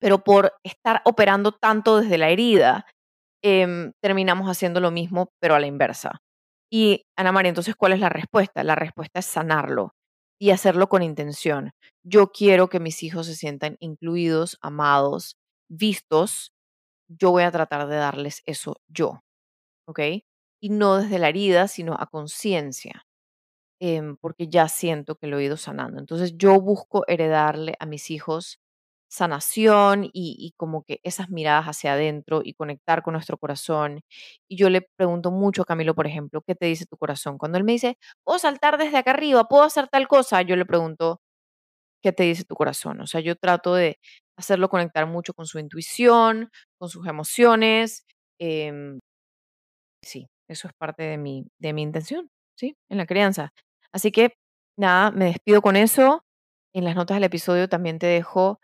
[0.00, 2.86] pero por estar operando tanto desde la herida,
[3.42, 6.20] em, terminamos haciendo lo mismo, pero a la inversa.
[6.70, 8.62] Y Ana María, entonces, ¿cuál es la respuesta?
[8.64, 9.94] La respuesta es sanarlo
[10.38, 11.72] y hacerlo con intención.
[12.04, 15.36] Yo quiero que mis hijos se sientan incluidos, amados,
[15.68, 16.52] vistos.
[17.08, 19.22] Yo voy a tratar de darles eso yo,
[19.86, 20.00] ¿ok?
[20.62, 23.06] Y no desde la herida, sino a conciencia,
[23.80, 25.98] em, porque ya siento que lo he ido sanando.
[26.00, 28.60] Entonces yo busco heredarle a mis hijos
[29.08, 34.02] sanación y, como que esas miradas hacia adentro y conectar con nuestro corazón.
[34.48, 37.38] Y yo le pregunto mucho a Camilo, por ejemplo, ¿qué te dice tu corazón?
[37.38, 40.66] Cuando él me dice, puedo saltar desde acá arriba, puedo hacer tal cosa, yo le
[40.66, 41.20] pregunto,
[42.02, 43.00] ¿qué te dice tu corazón?
[43.00, 43.98] O sea, yo trato de
[44.36, 48.04] hacerlo conectar mucho con su intuición, con sus emociones.
[48.40, 49.00] Em,
[50.04, 52.76] sí, eso es parte de mi, de mi intención, ¿sí?
[52.90, 53.52] En la crianza.
[53.92, 54.34] Así que,
[54.78, 56.22] nada, me despido con eso.
[56.74, 58.60] En las notas del episodio también te dejo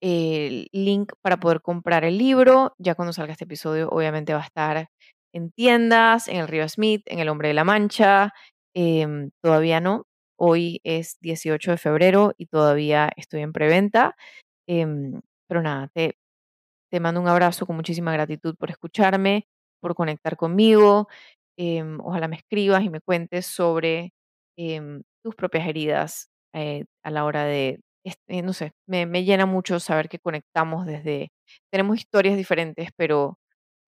[0.00, 2.74] el link para poder comprar el libro.
[2.78, 4.88] Ya cuando salga este episodio, obviamente va a estar
[5.34, 8.32] en tiendas, en el Río Smith, en el Hombre de la Mancha.
[8.74, 10.04] Em, todavía no.
[10.38, 14.16] Hoy es 18 de febrero y todavía estoy en preventa.
[14.68, 16.16] Em, pero nada, te,
[16.90, 19.46] te mando un abrazo con muchísima gratitud por escucharme,
[19.80, 21.08] por conectar conmigo.
[21.58, 24.12] Em, ojalá me escribas y me cuentes sobre
[25.22, 30.08] tus propias heridas eh, a la hora de, este, no sé, me, llena mucho saber
[30.08, 31.32] que conectamos desde,
[31.72, 33.38] tenemos historias diferentes, pero,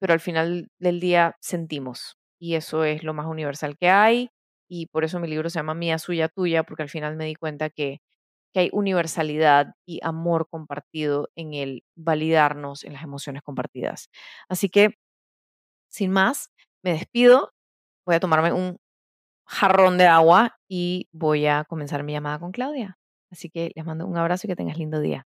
[0.01, 2.17] pero al final del día sentimos.
[2.41, 4.31] Y eso es lo más universal que hay.
[4.69, 7.37] Y por eso mi libro se llama Mía, Suya, Tuya, porque al final me di
[7.37, 8.01] cuenta que,
[8.53, 14.11] que hay universalidad y amor compartido en el validarnos en las emociones compartidas.
[14.49, 14.97] Así que,
[15.89, 16.51] sin más,
[16.83, 17.53] me despido.
[18.07, 18.79] Voy a tomarme un
[19.47, 22.99] jarrón de agua y voy a comenzar mi llamada con Claudia.
[23.31, 25.27] Así que les mando un abrazo y que tengas lindo día.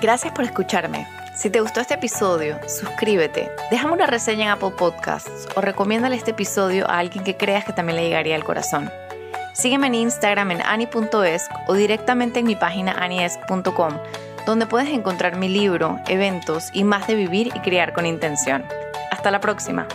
[0.00, 1.06] Gracias por escucharme.
[1.36, 6.30] Si te gustó este episodio, suscríbete, déjame una reseña en Apple Podcasts o recomiéndale este
[6.30, 8.90] episodio a alguien que creas que también le llegaría al corazón.
[9.52, 13.98] Sígueme en Instagram en ani.esc o directamente en mi página aniesc.com,
[14.46, 18.64] donde puedes encontrar mi libro, eventos y más de vivir y criar con intención.
[19.10, 19.88] Hasta la próxima.